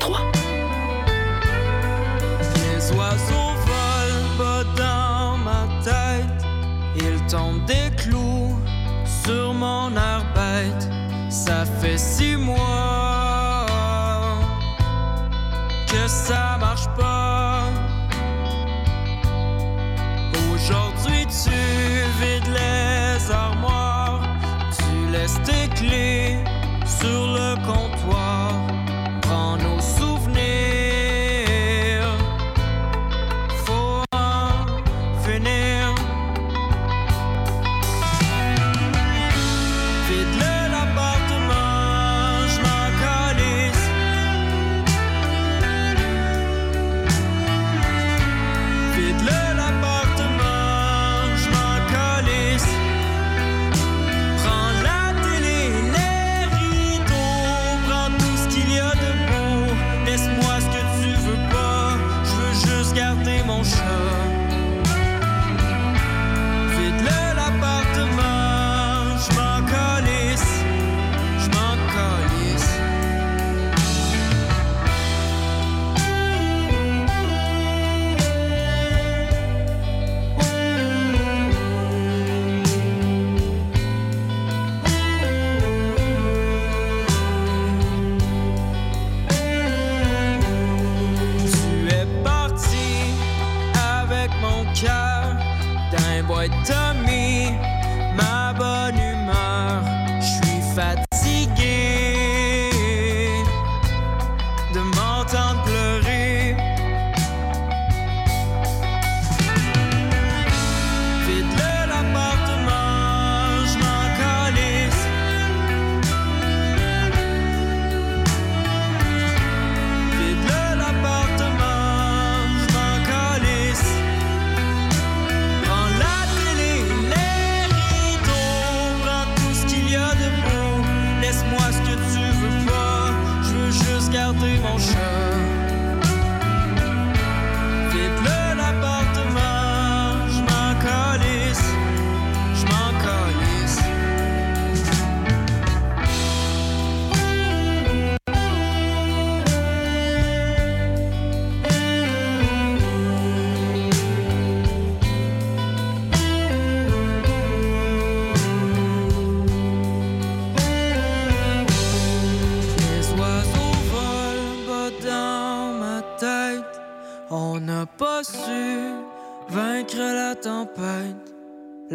[2.91, 6.45] oiseaux volent bas dans ma tête,
[6.95, 8.55] ils tombent des clous
[9.25, 10.87] sur mon arbête,
[11.29, 12.32] ça fait si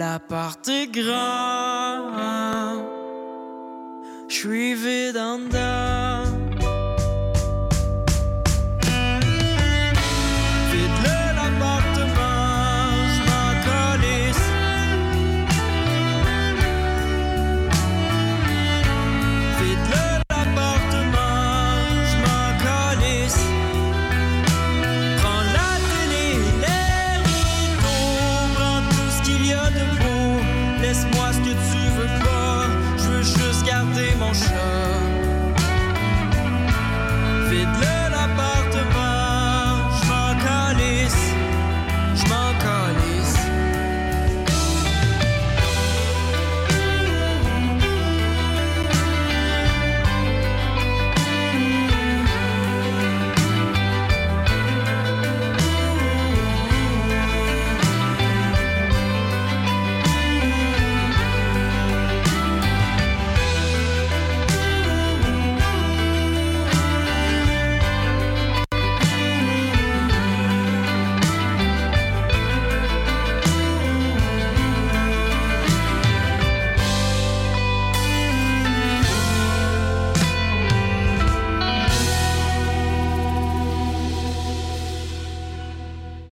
[0.08, 0.57] la part